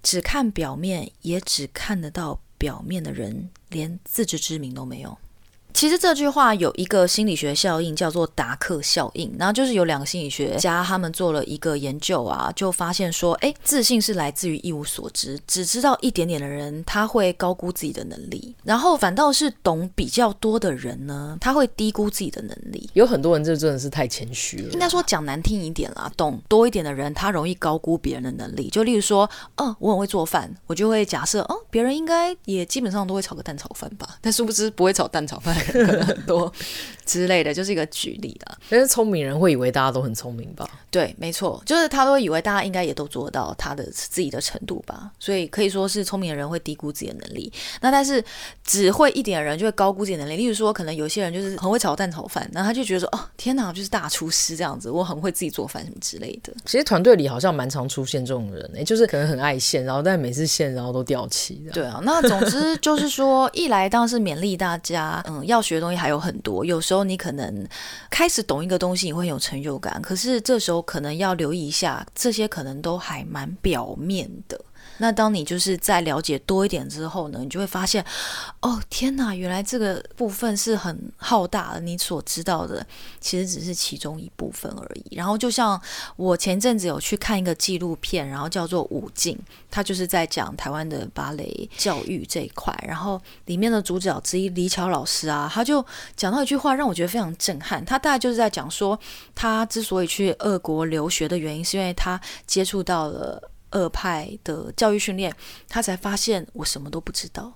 [0.00, 5.18] 只看表面，也只看得到表面的人，连自知之明都没有。
[5.74, 9.34] 其实这句话有一个心理学效应，叫做达克效应。
[9.38, 22.88] 然后就是有两个心理学家，他们做了一个研究啊，就发现说，哎，自信是来自于一无所知，只知道一点点的人，他会高估自己的能力；然后反倒是懂比较多的人呢，他会低估自己的能力。
[22.92, 24.72] 有很多人就真的是太谦虚了。
[24.72, 28.68] 应该说讲难听一点啦，懂多一点的人，他容易高估别人的能力。
[28.68, 35.56] 就例如说，哦，我很会做饭，我就会假设，哦，别人应该也基本上都会炒个蛋炒饭吧，但殊不知不会炒蛋炒饭。
[35.62, 36.52] 可能很多。
[37.04, 38.58] 之类的，就是一个举例的。
[38.68, 40.68] 但是聪明人会以为大家都很聪明吧？
[40.90, 45.10] 对，没错，就是他都会以为大家应该也都做到他的自己的程度吧。
[45.18, 47.52] 所以可以说是聪明的人会低估自己的能力。
[47.80, 48.22] 那但是
[48.64, 50.36] 只会一点的人就会高估自己的能力。
[50.36, 61.62] 例如说，可能有些人就是很会炒蛋炒饭，然后他就觉得说：“哦，天哪，就是大厨师这样子，我很会自己做饭什么之类的。”其实团队里好像蛮常出现这种人，哎，就是可能很爱现，然后但每次现然后都掉漆。
[61.72, 67.66] 对啊，那总之就是说， 一来当然是勉励大家，嗯，要学的东西还有很多，有时时候你可能
[68.10, 70.00] 开始懂一个东西，你会有成就感。
[70.02, 74.60] 可是这时候可能要留意一下，这些可能都还蛮表面的。
[75.02, 78.06] 那当你就是在了解多一点之后呢，你就会发现，
[78.60, 81.80] 哦天哪，原来这个部分是很浩大的。
[81.80, 82.86] 你所知道的
[83.20, 85.16] 其实只是其中一部分而已。
[85.16, 85.80] 然后就像
[86.14, 89.36] 我前阵子有去看一个纪录片，然后叫做《舞径》，
[89.72, 92.72] 它就是在讲台湾的芭蕾教育这一块。
[92.86, 95.84] 然后里面的主角之一李巧老师啊，他就
[96.14, 97.84] 讲到一句话，让我觉得非常震撼。
[97.84, 98.96] 他大概就是在讲说，
[99.34, 103.50] 他之所以去俄国留学的原因，是因为他接触到了。
[103.72, 105.34] 俄派的教育训练，
[105.68, 107.52] 他才发现我什么都不知道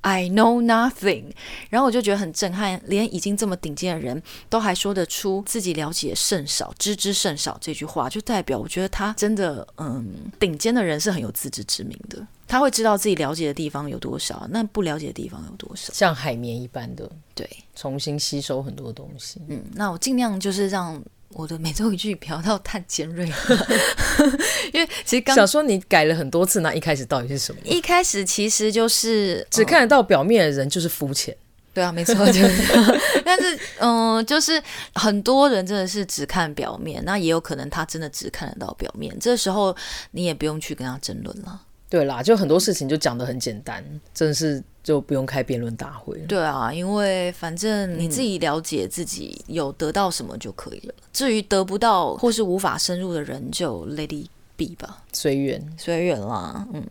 [0.00, 1.32] I know nothing。
[1.70, 12.24] 然后我就觉得很震撼，连已经这么顶尖的人都还说得出自己了解甚少、知之甚少这句话，就代表我觉得他真的，嗯，顶尖的人是很有自知之明的。
[12.46, 19.42] 他会知道自己了解的地方有多少，那不了解的地方有多少，像海绵一般的，对，重新吸收很多东西。
[19.48, 21.02] 嗯，那我尽量就是让。
[21.30, 23.26] 我的每周一句不要到太尖锐，
[24.72, 27.60] 因为其实刚想说你改了很多次，那一开始到底是什么？
[27.64, 31.36] 一开始其实就是只看得到表面的人就是肤浅，
[31.74, 33.00] 对啊，没错， 就是。
[33.24, 34.60] 但是嗯，就是
[34.94, 39.76] 很多人真的是只看表面，那也有可能他真的只看得到表面，这时候
[40.12, 41.60] 你也不用去跟他争论了。
[41.90, 43.82] 对啦，就很多事情就讲的很简单，
[44.12, 46.18] 真的是就不用开辩论大会。
[46.28, 54.26] 对啊，因为反正你自己了解自己有得到什么就可以了，至于得不到或是无法深入的人，就 Lady
[54.58, 54.98] be 吧。
[55.10, 56.66] 随缘，随缘啦。
[56.72, 56.84] 嗯，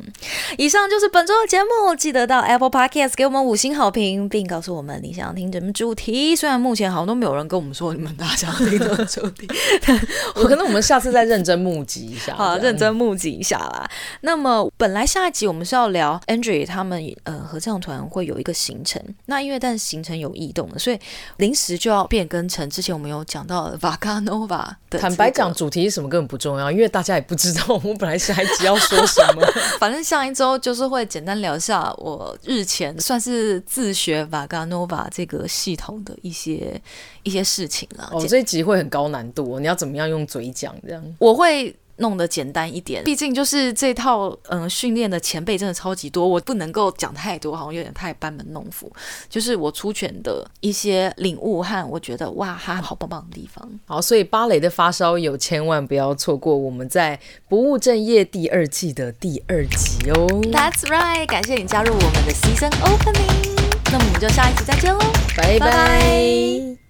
[0.58, 6.36] 以上就是本周的节目，记得到 Apple Podcast 给我们五星好评，并告诉我们你想要听什么主题。
[6.36, 9.48] 虽然目前好像都没有人跟我们说你们大家听什么主题，
[10.36, 13.88] 我可能我们下次再认真募集一下， 好，认真募集一下啦。
[14.22, 21.00] 那么本来下一集我们是要聊 Andrew 他们呃合唱团会有一个行程，那因为但是行程有异动的，所以
[21.38, 25.00] 临时就要变更成之前我们有讲到的 Vaga Nova 的。
[25.00, 28.18] 坦白讲，主题是什么根本不重要，因为大家也不知道我们本来。
[28.18, 29.42] 下一集要说什么？
[29.80, 36.82] 反正上一周就是会简单聊一下我日前算是自学 Vaga Nova 这个系统的一些
[37.24, 38.10] 一些事情了。
[38.12, 41.16] 哦，这一集会很高难度，你要怎么样用嘴讲这样？
[41.20, 41.74] 我会。
[41.98, 48.92] 弄得简单一点，毕竟就是这套嗯训练的前辈真的超级多，我不能够讲太多，好像有点太班门弄斧。
[49.30, 53.68] 就是我出拳的一些领悟和我觉得哇哈好棒棒的地方。
[53.86, 57.20] 好，所以芭蕾的发烧友千万不要错过我们在
[57.50, 60.28] 不务正业第二季的第二集哦。
[60.52, 63.56] That's right，感谢你加入我们的 Season Opening，
[63.92, 65.00] 那么我们就下一集再见喽，
[65.36, 66.87] 拜拜。